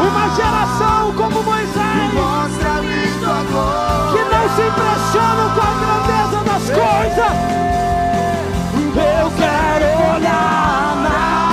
[0.00, 4.12] Uma geração como Moisés, Mostra-me tua glória.
[4.12, 7.34] que não se impressionam com a grandeza das coisas.
[8.94, 11.51] Eu quero olhar na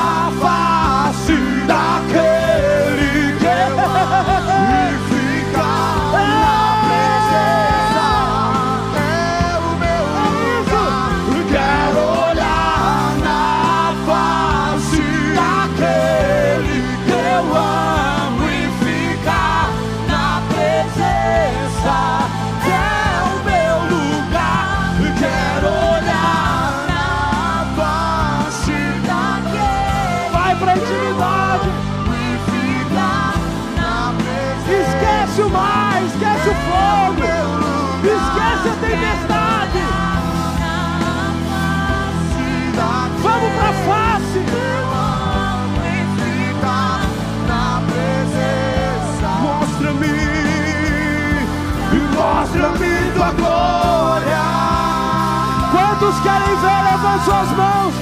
[56.49, 56.83] Querem ver?
[56.91, 57.93] Levante suas mãos.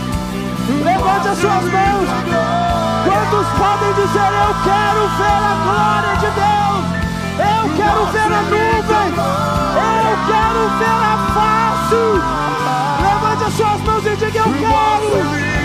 [0.83, 2.07] Levante as suas mãos.
[3.03, 6.83] Quantos podem dizer: Eu quero ver a glória de Deus?
[7.39, 9.09] Eu quero ver a nuvem.
[9.75, 12.01] Eu quero ver a face.
[13.03, 15.56] Levante as suas mãos e diga: Eu quero.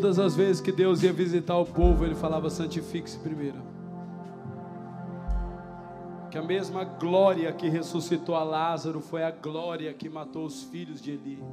[0.00, 3.58] Todas as vezes que Deus ia visitar o povo, Ele falava: santifique-se primeiro
[6.30, 11.02] que a mesma glória que ressuscitou a Lázaro foi a glória que matou os filhos
[11.02, 11.44] de Eli.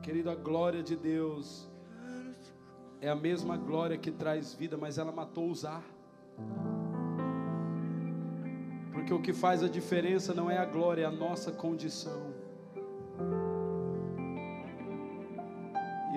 [0.00, 1.68] Querido, a glória de Deus
[3.02, 5.82] é a mesma glória que traz vida, mas ela matou Uzá.
[8.90, 12.37] Porque o que faz a diferença não é a glória, é a nossa condição.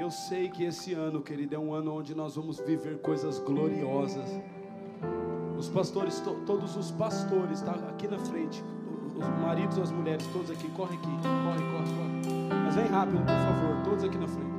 [0.02, 4.28] Eu sei que esse ano, querido, é um ano onde nós vamos viver coisas gloriosas.
[5.58, 8.64] Os pastores, to- todos os pastores, tá aqui na frente.
[9.16, 10.68] Os maridos, as mulheres, todos aqui.
[10.72, 12.50] Corre aqui, corre, corre, corre.
[12.66, 14.52] Mas vem rápido, por favor, todos aqui na frente.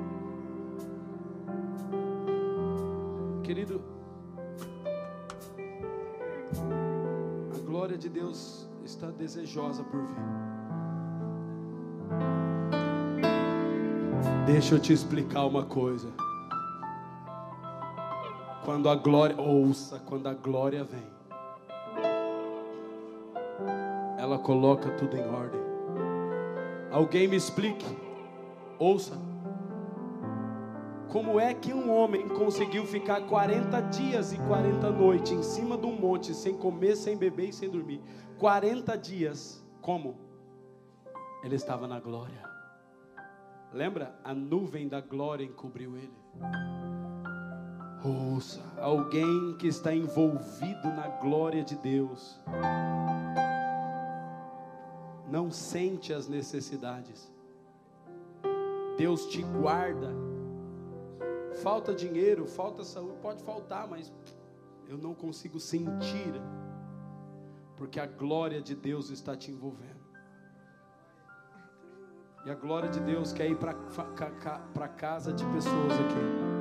[3.43, 3.83] Querido,
[7.53, 10.52] a glória de Deus está desejosa por vir.
[14.53, 16.13] Deixa eu te explicar uma coisa.
[18.67, 21.07] Quando a glória, ouça, quando a glória vem,
[24.19, 25.59] ela coloca tudo em ordem.
[26.91, 27.87] Alguém me explique,
[28.79, 29.19] ouça.
[31.09, 35.87] Como é que um homem conseguiu ficar 40 dias e 40 noites em cima de
[35.87, 38.03] um monte, sem comer, sem beber e sem dormir?
[38.39, 39.65] 40 dias.
[39.81, 40.19] Como?
[41.43, 42.52] Ele estava na glória.
[43.73, 44.15] Lembra?
[44.23, 46.13] A nuvem da glória encobriu ele.
[48.05, 52.41] Ouça, alguém que está envolvido na glória de Deus
[55.33, 57.33] não sente as necessidades.
[58.99, 60.11] Deus te guarda.
[61.63, 64.13] Falta dinheiro, falta saúde, pode faltar, mas
[64.87, 66.35] eu não consigo sentir,
[67.77, 70.02] porque a glória de Deus está te envolvendo.
[72.45, 76.53] E a glória de Deus quer ir para casa de pessoas aqui.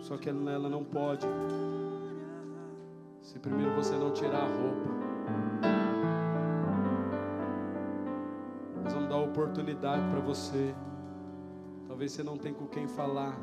[0.00, 1.26] Só que ela, não pode.
[3.20, 4.90] Se primeiro você não tirar a roupa.
[8.82, 10.74] Nós vamos dar oportunidade para você.
[11.86, 13.38] Talvez você não tenha com quem falar.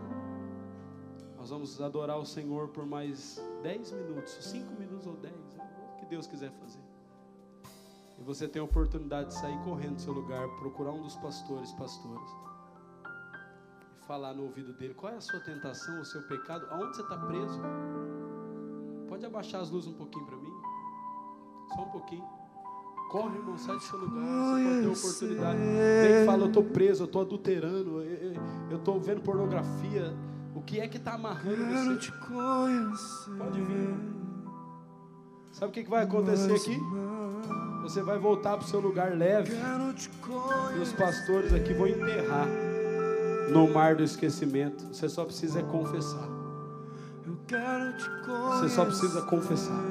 [1.37, 5.33] Nós vamos adorar o Senhor por mais 10 minutos, 5 minutos ou 10,
[5.93, 6.86] o que Deus quiser fazer.
[8.17, 11.71] E você tem a oportunidade de sair correndo do seu lugar, procurar um dos pastores,
[11.73, 12.29] pastores,
[13.95, 17.01] e falar no ouvido dele: qual é a sua tentação, o seu pecado, aonde você
[17.03, 17.61] está preso?
[19.07, 20.51] Pode abaixar as luzes um pouquinho para mim?
[21.75, 22.25] Só um pouquinho.
[23.09, 24.21] Corre, irmão, sai do seu lugar.
[24.21, 25.59] Você pode ter oportunidade.
[25.59, 28.01] Vem e fala: Eu estou preso, eu estou adulterando,
[28.69, 30.13] eu estou vendo pornografia.
[30.53, 31.93] O que é que está amarrando você?
[33.37, 34.17] Pode vir.
[35.51, 36.77] Sabe o que, que vai acontecer aqui?
[37.87, 39.53] Você vai voltar para o seu lugar leve.
[40.75, 42.45] E os pastores aqui vão enterrar
[43.49, 44.93] no mar do esquecimento.
[44.93, 46.27] Você só precisa confessar.
[48.49, 49.81] Você só precisa confessar.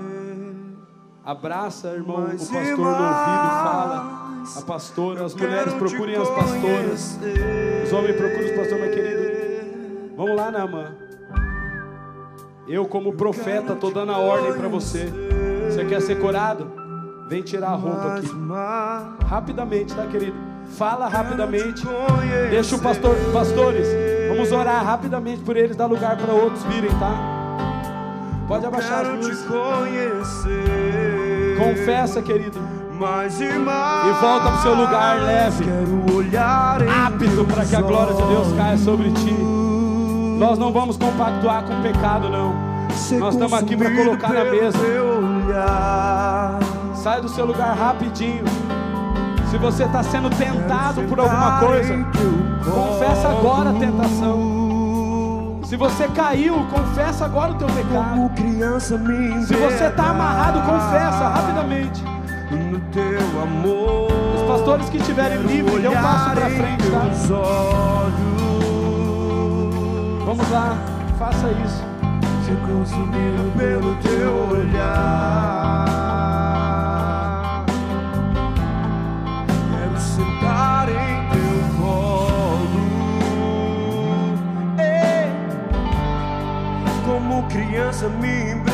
[1.25, 4.45] Abraça, irmão, o pastor no ouvido, fala.
[4.57, 7.19] A pastora, as mulheres procurem as pastoras.
[7.83, 10.17] Os homens procuram os pastores, meu querido.
[10.19, 10.95] Vamos lá, Naamã.
[12.69, 15.11] Eu, como profeta, estou dando a ordem para você.
[15.71, 16.86] Você quer ser curado?
[17.29, 18.31] Vem tirar a roupa aqui.
[19.27, 20.37] Rapidamente, tá, querido?
[20.77, 21.83] Fala rapidamente.
[22.51, 23.87] Deixa o pastor, pastores.
[24.29, 27.15] Vamos orar rapidamente por eles, dar lugar para outros virem, tá?
[28.47, 29.45] Pode abaixar as luzes.
[31.59, 32.59] Confessa, querido.
[33.45, 35.65] E, e volta para o seu lugar leve,
[36.89, 39.35] apto para que a glória de Deus caia sobre ti.
[40.39, 42.55] Nós não vamos compactuar com o pecado, não.
[43.19, 44.79] Nós estamos aqui para colocar na mesa.
[47.07, 48.43] Sai do seu lugar rapidinho.
[49.49, 52.05] Se você está sendo tentado por alguma coisa,
[52.65, 55.61] confessa agora a tentação.
[55.63, 58.29] Se você caiu, confessa agora o teu pecado.
[59.47, 62.03] Se você está amarrado, confessa rapidamente.
[62.51, 64.09] No teu amor.
[64.35, 67.03] Os pastores que estiverem livres, dê um passo para frente, tá?
[70.25, 70.77] Vamos lá,
[71.21, 71.85] faça isso.
[72.45, 76.06] Ser consumido pelo teu olhar.
[87.45, 88.66] Criança me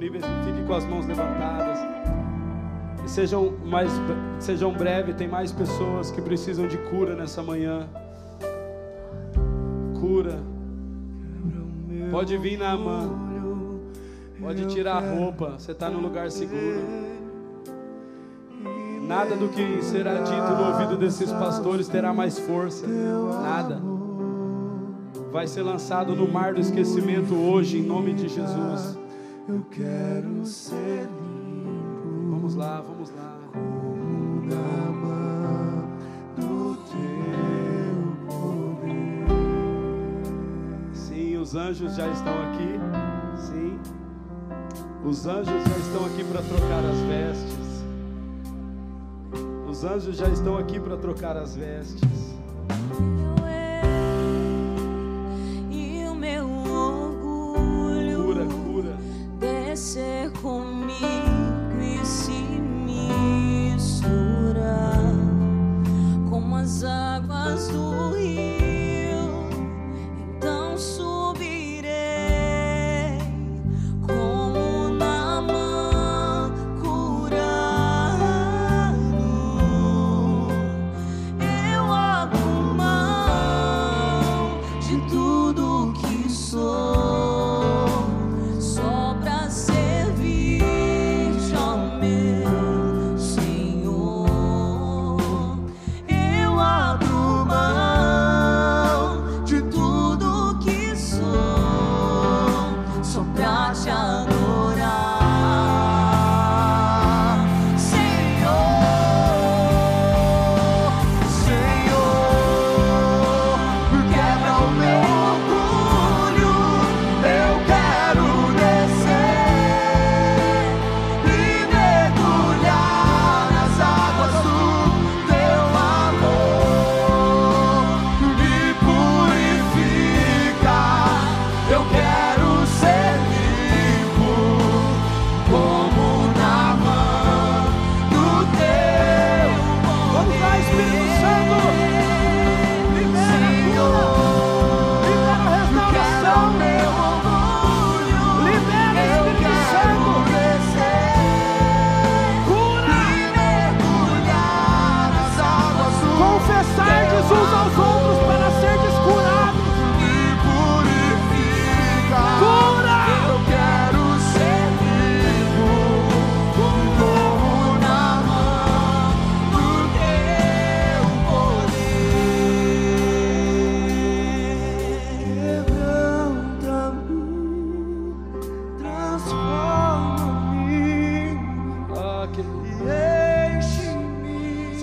[0.00, 1.78] disponíveis, fiquem com as mãos levantadas.
[3.04, 3.90] E sejam mais
[4.38, 7.86] sejam breves, tem mais pessoas que precisam de cura nessa manhã.
[10.00, 10.38] Cura.
[12.10, 13.30] Pode vir na mão.
[14.40, 16.80] Pode tirar a roupa, você está no lugar seguro.
[19.06, 22.86] Nada do que será dito no ouvido desses pastores terá mais força.
[22.86, 23.80] Nada
[25.30, 28.99] vai ser lançado no mar do esquecimento hoje, em nome de Jesus.
[29.48, 33.38] Eu quero ser limpo Vamos lá, vamos lá.
[34.44, 35.88] na mão
[36.36, 39.26] do teu poder.
[40.92, 42.78] Sim, os anjos já estão aqui.
[43.36, 43.78] Sim.
[45.04, 47.84] Os anjos já estão aqui para trocar as vestes.
[49.68, 52.29] Os anjos já estão aqui para trocar as vestes.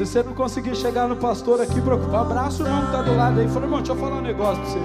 [0.08, 2.22] Você não conseguir chegar no pastor aqui, preocupa.
[2.22, 3.48] Abraça o irmão que está do lado aí.
[3.48, 4.80] Fala, irmão, deixa eu falar um negócio para você.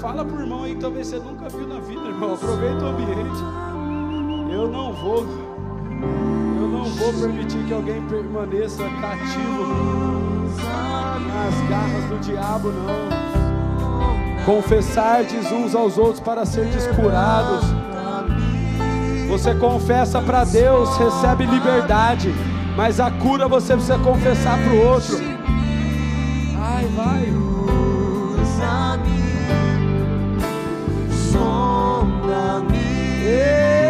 [0.00, 2.34] Fala pro irmão aí talvez você nunca viu na vida, irmão.
[2.34, 3.40] Aproveita o ambiente.
[4.52, 5.26] Eu não vou.
[6.60, 9.66] Eu não vou permitir que alguém permaneça cativo
[11.28, 14.44] nas garras do diabo, não.
[14.46, 17.64] Confessardes uns aos outros para ser descurados.
[19.28, 22.34] Você confessa para Deus, recebe liberdade.
[22.76, 25.16] Mas a cura você precisa confessar para o outro.
[26.58, 27.42] Ai, vai.
[33.24, 33.81] Ei!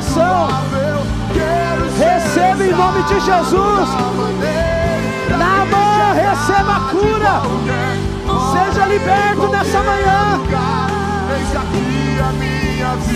[0.00, 0.48] Restauração,
[1.98, 3.88] receba em nome de Jesus.
[5.38, 7.42] Na mão, receba a cura.
[8.52, 10.40] Seja liberto nessa manhã.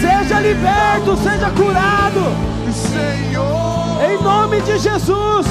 [0.01, 2.55] Seja liberto, seja curado.
[4.07, 5.47] Em nome de Jesus.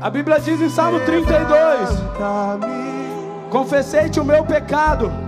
[0.00, 1.88] A Bíblia diz em Salmo 32:
[3.50, 5.23] Confessei-te o meu pecado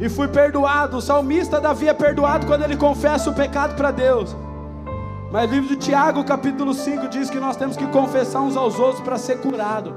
[0.00, 0.96] e fui perdoado.
[0.96, 4.36] O salmista Davi é perdoado quando ele confessa o pecado para Deus.
[5.30, 8.78] Mas o livro de Tiago, capítulo 5, diz que nós temos que confessar uns aos
[8.78, 9.94] outros para ser curado.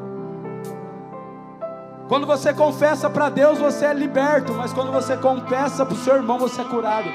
[2.08, 6.16] Quando você confessa para Deus, você é liberto, mas quando você confessa para o seu
[6.16, 7.10] irmão, você é curado.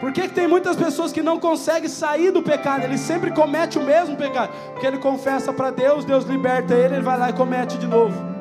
[0.00, 2.82] Por que, que tem muitas pessoas que não conseguem sair do pecado?
[2.82, 4.50] Ele sempre comete o mesmo pecado.
[4.72, 8.31] Porque ele confessa para Deus, Deus liberta ele, ele vai lá e comete de novo.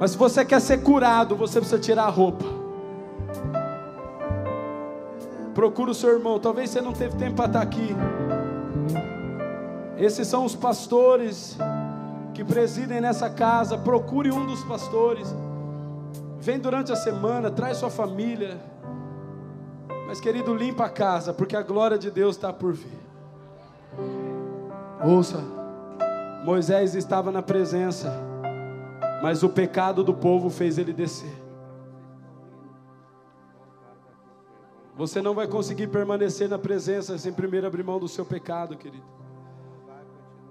[0.00, 2.46] Mas se você quer ser curado, você precisa tirar a roupa.
[5.52, 6.38] Procura o seu irmão.
[6.38, 7.94] Talvez você não teve tempo para estar aqui.
[9.98, 11.58] Esses são os pastores
[12.32, 13.76] que presidem nessa casa.
[13.76, 15.28] Procure um dos pastores.
[16.38, 18.58] Vem durante a semana, traz sua família.
[20.06, 22.98] Mas, querido, limpa a casa, porque a glória de Deus está por vir.
[25.04, 25.44] Ouça,
[26.42, 28.29] Moisés estava na presença,
[29.22, 31.32] mas o pecado do povo fez ele descer.
[34.96, 39.04] Você não vai conseguir permanecer na presença sem primeiro abrir mão do seu pecado, querido.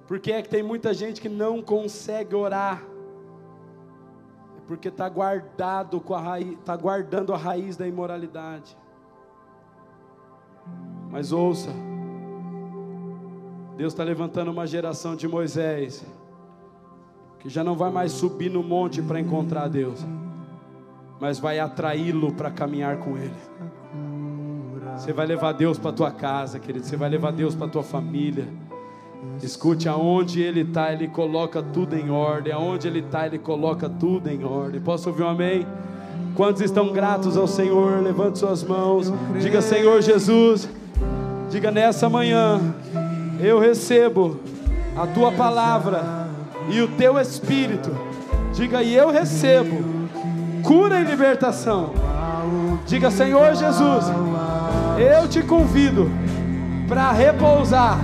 [0.08, 2.84] Porque é que tem muita gente que não consegue orar.
[4.58, 8.76] É porque está guardado com a raiz, está guardando a raiz da imoralidade.
[11.12, 11.70] Mas ouça,
[13.78, 16.04] Deus está levantando uma geração de Moisés
[17.40, 20.06] que já não vai mais subir no monte para encontrar Deus,
[21.20, 23.34] mas vai atraí-lo para caminhar com Ele.
[24.98, 26.86] Você vai levar Deus para tua casa, querido.
[26.86, 28.48] Você vai levar Deus para tua família.
[29.42, 32.52] Escute, aonde Ele está, Ele coloca tudo em ordem.
[32.52, 34.82] Aonde Ele está, Ele coloca tudo em ordem.
[34.82, 35.66] Posso ouvir um amém?
[36.36, 38.02] Quantos estão gratos ao Senhor?
[38.04, 39.12] Levante suas mãos.
[39.40, 40.68] Diga, Senhor Jesus.
[41.50, 42.60] Diga nessa manhã,
[43.40, 44.40] eu recebo
[44.96, 46.19] a tua palavra
[46.70, 47.92] e o teu espírito.
[48.54, 49.84] Diga, e eu recebo
[50.64, 51.94] cura e libertação.
[52.86, 54.06] Diga, Senhor Jesus,
[54.98, 56.10] eu te convido
[56.88, 58.00] para repousar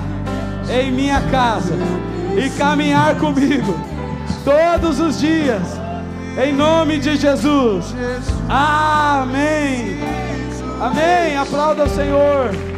[0.69, 1.73] em minha casa
[2.37, 3.73] e caminhar comigo
[4.43, 5.79] todos os dias,
[6.43, 7.93] em nome de Jesus.
[8.47, 9.99] Amém.
[10.79, 11.37] Amém.
[11.37, 12.74] Aplauda o Senhor.